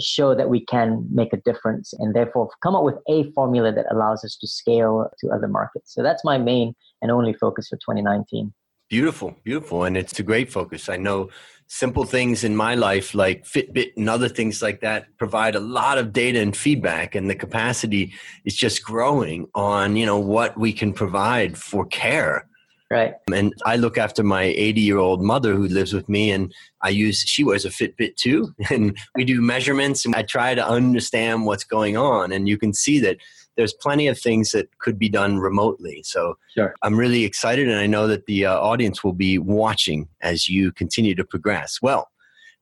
show 0.00 0.34
that 0.34 0.48
we 0.48 0.64
can 0.64 1.06
make 1.10 1.32
a 1.32 1.36
difference 1.38 1.92
and 1.94 2.14
therefore 2.14 2.48
come 2.62 2.74
up 2.74 2.84
with 2.84 2.96
a 3.08 3.30
formula 3.32 3.72
that 3.72 3.86
allows 3.90 4.24
us 4.24 4.36
to 4.40 4.46
scale 4.46 5.10
to 5.18 5.28
other 5.28 5.48
markets. 5.48 5.92
So 5.94 6.02
that's 6.02 6.24
my 6.24 6.38
main 6.38 6.74
and 7.02 7.10
only 7.10 7.34
focus 7.34 7.68
for 7.68 7.76
2019. 7.76 8.52
Beautiful, 8.92 9.34
beautiful. 9.42 9.84
And 9.84 9.96
it's 9.96 10.18
a 10.18 10.22
great 10.22 10.52
focus. 10.52 10.90
I 10.90 10.98
know 10.98 11.30
simple 11.66 12.04
things 12.04 12.44
in 12.44 12.54
my 12.54 12.74
life 12.74 13.14
like 13.14 13.42
Fitbit 13.46 13.96
and 13.96 14.06
other 14.06 14.28
things 14.28 14.60
like 14.60 14.82
that 14.82 15.06
provide 15.16 15.54
a 15.54 15.60
lot 15.60 15.96
of 15.96 16.12
data 16.12 16.38
and 16.38 16.54
feedback 16.54 17.14
and 17.14 17.30
the 17.30 17.34
capacity 17.34 18.12
is 18.44 18.54
just 18.54 18.84
growing 18.84 19.48
on, 19.54 19.96
you 19.96 20.04
know, 20.04 20.18
what 20.18 20.58
we 20.58 20.74
can 20.74 20.92
provide 20.92 21.56
for 21.56 21.86
care. 21.86 22.46
Right. 22.90 23.14
And 23.32 23.54
I 23.64 23.76
look 23.76 23.96
after 23.96 24.22
my 24.22 24.42
80 24.42 24.82
year 24.82 24.98
old 24.98 25.22
mother 25.22 25.54
who 25.54 25.66
lives 25.68 25.94
with 25.94 26.10
me, 26.10 26.30
and 26.30 26.52
I 26.82 26.90
use, 26.90 27.20
she 27.20 27.42
wears 27.42 27.64
a 27.64 27.70
Fitbit 27.70 28.16
too. 28.16 28.54
And 28.70 28.94
we 29.14 29.24
do 29.24 29.40
measurements, 29.40 30.04
and 30.04 30.14
I 30.14 30.24
try 30.24 30.54
to 30.54 30.68
understand 30.68 31.46
what's 31.46 31.64
going 31.64 31.96
on. 31.96 32.30
And 32.32 32.46
you 32.46 32.58
can 32.58 32.74
see 32.74 33.00
that 33.00 33.16
there's 33.56 33.74
plenty 33.74 34.06
of 34.08 34.18
things 34.18 34.50
that 34.50 34.68
could 34.78 34.98
be 34.98 35.08
done 35.08 35.38
remotely. 35.38 36.02
So 36.04 36.36
sure. 36.54 36.74
I'm 36.82 36.96
really 36.96 37.24
excited, 37.24 37.68
and 37.68 37.78
I 37.78 37.86
know 37.86 38.06
that 38.06 38.26
the 38.26 38.46
uh, 38.46 38.58
audience 38.58 39.04
will 39.04 39.12
be 39.12 39.38
watching 39.38 40.08
as 40.20 40.48
you 40.48 40.72
continue 40.72 41.14
to 41.14 41.24
progress. 41.24 41.78
Well, 41.82 42.08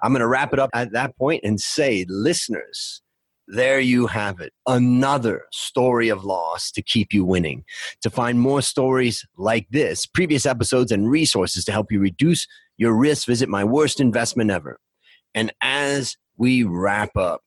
I'm 0.03 0.13
going 0.13 0.21
to 0.21 0.27
wrap 0.27 0.53
it 0.53 0.59
up 0.59 0.71
at 0.73 0.93
that 0.93 1.17
point 1.17 1.43
and 1.45 1.61
say, 1.61 2.07
listeners, 2.09 3.03
there 3.47 3.81
you 3.81 4.07
have 4.07 4.41
it. 4.41 4.53
Another 4.67 5.45
story 5.51 6.09
of 6.09 6.25
loss 6.25 6.71
to 6.73 6.83
keep 6.83 7.13
you 7.13 7.25
winning. 7.25 7.65
To 8.03 8.11
find 8.11 8.41
more 8.41 8.63
stories 8.63 9.27
like 9.37 9.67
this, 9.71 10.07
previous 10.07 10.47
episodes, 10.47 10.93
and 10.93 11.11
resources 11.11 11.65
to 11.65 11.73
help 11.73 11.91
you 11.91 12.01
reduce 12.01 12.47
your 12.79 12.95
risk, 12.95 13.27
visit 13.27 13.49
my 13.49 13.65
worst 13.65 14.01
investment 14.01 14.51
ever. 14.51 14.79
And 15.35 15.53
as 15.61 16.17
we 16.37 16.63
wrap 16.65 17.17
up, 17.17 17.43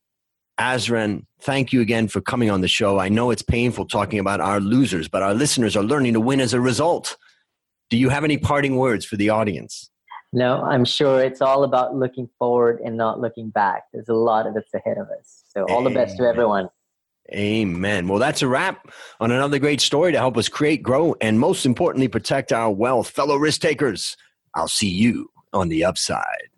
Azran, 0.59 1.25
thank 1.41 1.73
you 1.73 1.81
again 1.81 2.07
for 2.07 2.21
coming 2.21 2.49
on 2.49 2.61
the 2.61 2.67
show. 2.67 2.99
I 2.99 3.09
know 3.09 3.31
it's 3.31 3.41
painful 3.41 3.85
talking 3.85 4.19
about 4.19 4.39
our 4.39 4.59
losers, 4.59 5.07
but 5.07 5.23
our 5.23 5.33
listeners 5.33 5.75
are 5.75 5.83
learning 5.83 6.13
to 6.13 6.19
win 6.19 6.39
as 6.39 6.53
a 6.53 6.61
result. 6.61 7.17
Do 7.89 7.97
you 7.97 8.09
have 8.09 8.23
any 8.23 8.37
parting 8.37 8.77
words 8.77 9.05
for 9.05 9.15
the 9.15 9.29
audience? 9.29 9.89
No, 10.31 10.63
I'm 10.63 10.85
sure 10.85 11.21
it's 11.21 11.41
all 11.41 11.63
about 11.63 11.95
looking 11.95 12.27
forward 12.39 12.79
and 12.83 12.97
not 12.97 13.19
looking 13.19 13.49
back. 13.49 13.83
There's 13.93 14.09
a 14.09 14.15
lot 14.15 14.47
of 14.47 14.55
it's 14.55 14.73
ahead 14.73 14.97
of 14.97 15.07
us. 15.09 15.43
So, 15.49 15.63
all 15.69 15.81
Amen. 15.81 15.93
the 15.93 15.99
best 15.99 16.17
to 16.17 16.23
everyone. 16.23 16.69
Amen. 17.31 18.07
Well, 18.07 18.19
that's 18.19 18.41
a 18.41 18.47
wrap 18.47 18.89
on 19.19 19.31
another 19.31 19.59
great 19.59 19.79
story 19.79 20.11
to 20.11 20.17
help 20.17 20.37
us 20.37 20.49
create, 20.49 20.83
grow, 20.83 21.15
and 21.21 21.39
most 21.39 21.65
importantly, 21.65 22.07
protect 22.07 22.51
our 22.51 22.71
wealth. 22.71 23.09
Fellow 23.09 23.37
risk 23.37 23.61
takers, 23.61 24.17
I'll 24.55 24.67
see 24.67 24.89
you 24.89 25.29
on 25.53 25.69
the 25.69 25.85
upside. 25.85 26.49